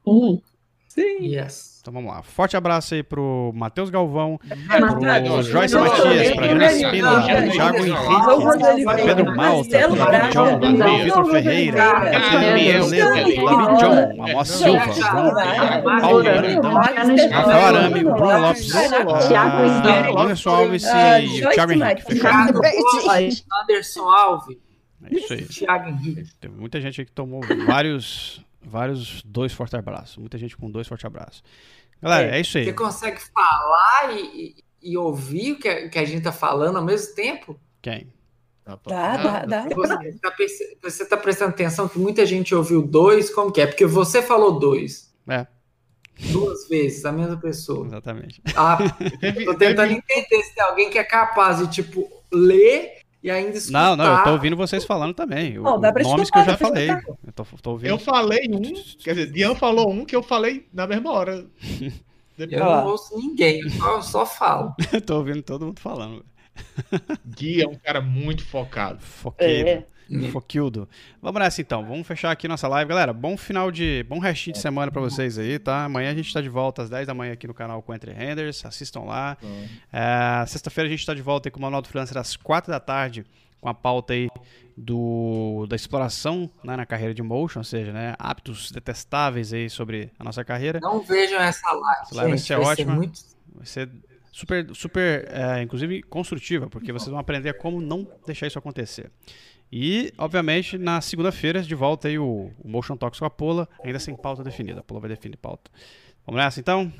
[0.09, 0.42] Sim.
[0.88, 1.26] Sim.
[1.26, 1.78] Yes.
[1.80, 2.22] Então vamos lá.
[2.22, 9.04] Forte abraço aí pro Matheus Galvão, pro Joyce Matias, pra Jana Espínola, pro Thiago Henrique,
[9.06, 13.36] Pedro Malta, pro David John, pro Vitor Ferreira, Pedro Ledo, David
[13.80, 14.86] John, Silva,
[16.00, 18.74] Paulo Brandão, Rafael Arame, o Bruno Lopes,
[20.16, 22.02] Anderson Alves e o Thiago Henrique.
[23.62, 24.56] Anderson Alves.
[25.04, 25.44] É isso aí.
[25.44, 26.28] Thiago Henrique.
[26.40, 30.16] Tem muita gente aí que tomou vários vários dois fortes abraços.
[30.16, 31.43] Muita gente com dois fortes abraços.
[32.01, 32.64] Galera, é, é, isso aí.
[32.64, 36.85] Você consegue falar e, e, ouvir o que a, que a gente tá falando ao
[36.85, 37.59] mesmo tempo?
[37.82, 38.12] Quem?
[38.65, 39.69] Dá, dá, dá.
[39.74, 40.35] Você tá,
[40.82, 43.66] você tá prestando atenção que muita gente ouviu dois, como que é?
[43.66, 45.12] Porque você falou dois.
[45.27, 45.47] É.
[46.31, 47.86] Duas vezes, a mesma pessoa.
[47.86, 48.43] Exatamente.
[48.55, 48.77] Ah,
[49.45, 53.97] tô tentando entender se tem alguém que é capaz de, tipo, ler e ainda escutar.
[53.97, 55.55] Não, não, eu tô ouvindo vocês falando também.
[55.55, 56.90] Não, dá pra nomes que eu já falei.
[56.90, 57.90] Eu, tô, tô ouvindo.
[57.90, 58.61] eu falei um,
[58.99, 61.47] quer dizer, Dian falou um que eu falei na mesma hora.
[61.61, 62.03] Depois...
[62.39, 64.73] Eu não ouço ninguém, eu só, só falo.
[64.93, 66.24] eu tô ouvindo todo mundo falando.
[67.26, 69.01] Gui é um cara muito focado.
[69.01, 69.68] Foqueiro.
[69.68, 69.85] É.
[70.32, 70.89] Foquildo.
[71.20, 72.89] Vamos nessa então, vamos fechar aqui nossa live.
[72.89, 74.05] Galera, bom final de.
[74.09, 75.85] Bom restinho de semana pra vocês aí, tá?
[75.85, 78.12] Amanhã a gente tá de volta às 10 da manhã aqui no canal com Entre
[78.12, 78.64] Renders.
[78.64, 79.36] Assistam lá.
[79.93, 82.72] É, Sexta-feira a gente tá de volta aí com o Manual do Freelancer às 4
[82.72, 83.26] da tarde,
[83.60, 84.28] com a pauta aí
[84.74, 90.10] do, da exploração né, na carreira de motion, ou seja, né, hábitos detestáveis aí sobre
[90.18, 90.80] a nossa carreira.
[90.80, 92.02] Não vejam essa live.
[92.02, 92.93] Essa live vai ser vai ótima.
[92.93, 93.20] Ser muito...
[93.55, 93.90] Vai ser
[94.39, 99.10] super, super é, inclusive construtiva, porque vocês vão aprender como não deixar isso acontecer.
[99.70, 103.98] E, obviamente, na segunda-feira, de volta aí o, o Motion Talks com a Pola, ainda
[103.98, 104.81] sem pauta definida.
[104.81, 105.70] A Pola vai definir pauta.
[106.24, 106.93] Vamos nessa então?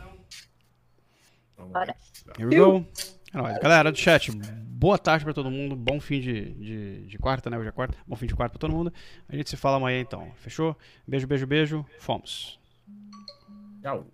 [1.57, 1.95] Bora.
[2.39, 2.85] Here we go.
[3.33, 3.59] É nóis.
[3.59, 5.77] Galera do chat, boa tarde pra todo mundo.
[5.77, 7.57] Bom fim de, de, de quarta, né?
[7.57, 7.97] Hoje é quarta.
[8.07, 8.93] Bom fim de quarta pra todo mundo.
[9.29, 10.31] A gente se fala amanhã então.
[10.37, 10.77] Fechou?
[11.07, 11.87] Beijo, beijo, beijo.
[11.99, 12.59] Fomos.
[13.81, 14.07] Tchau.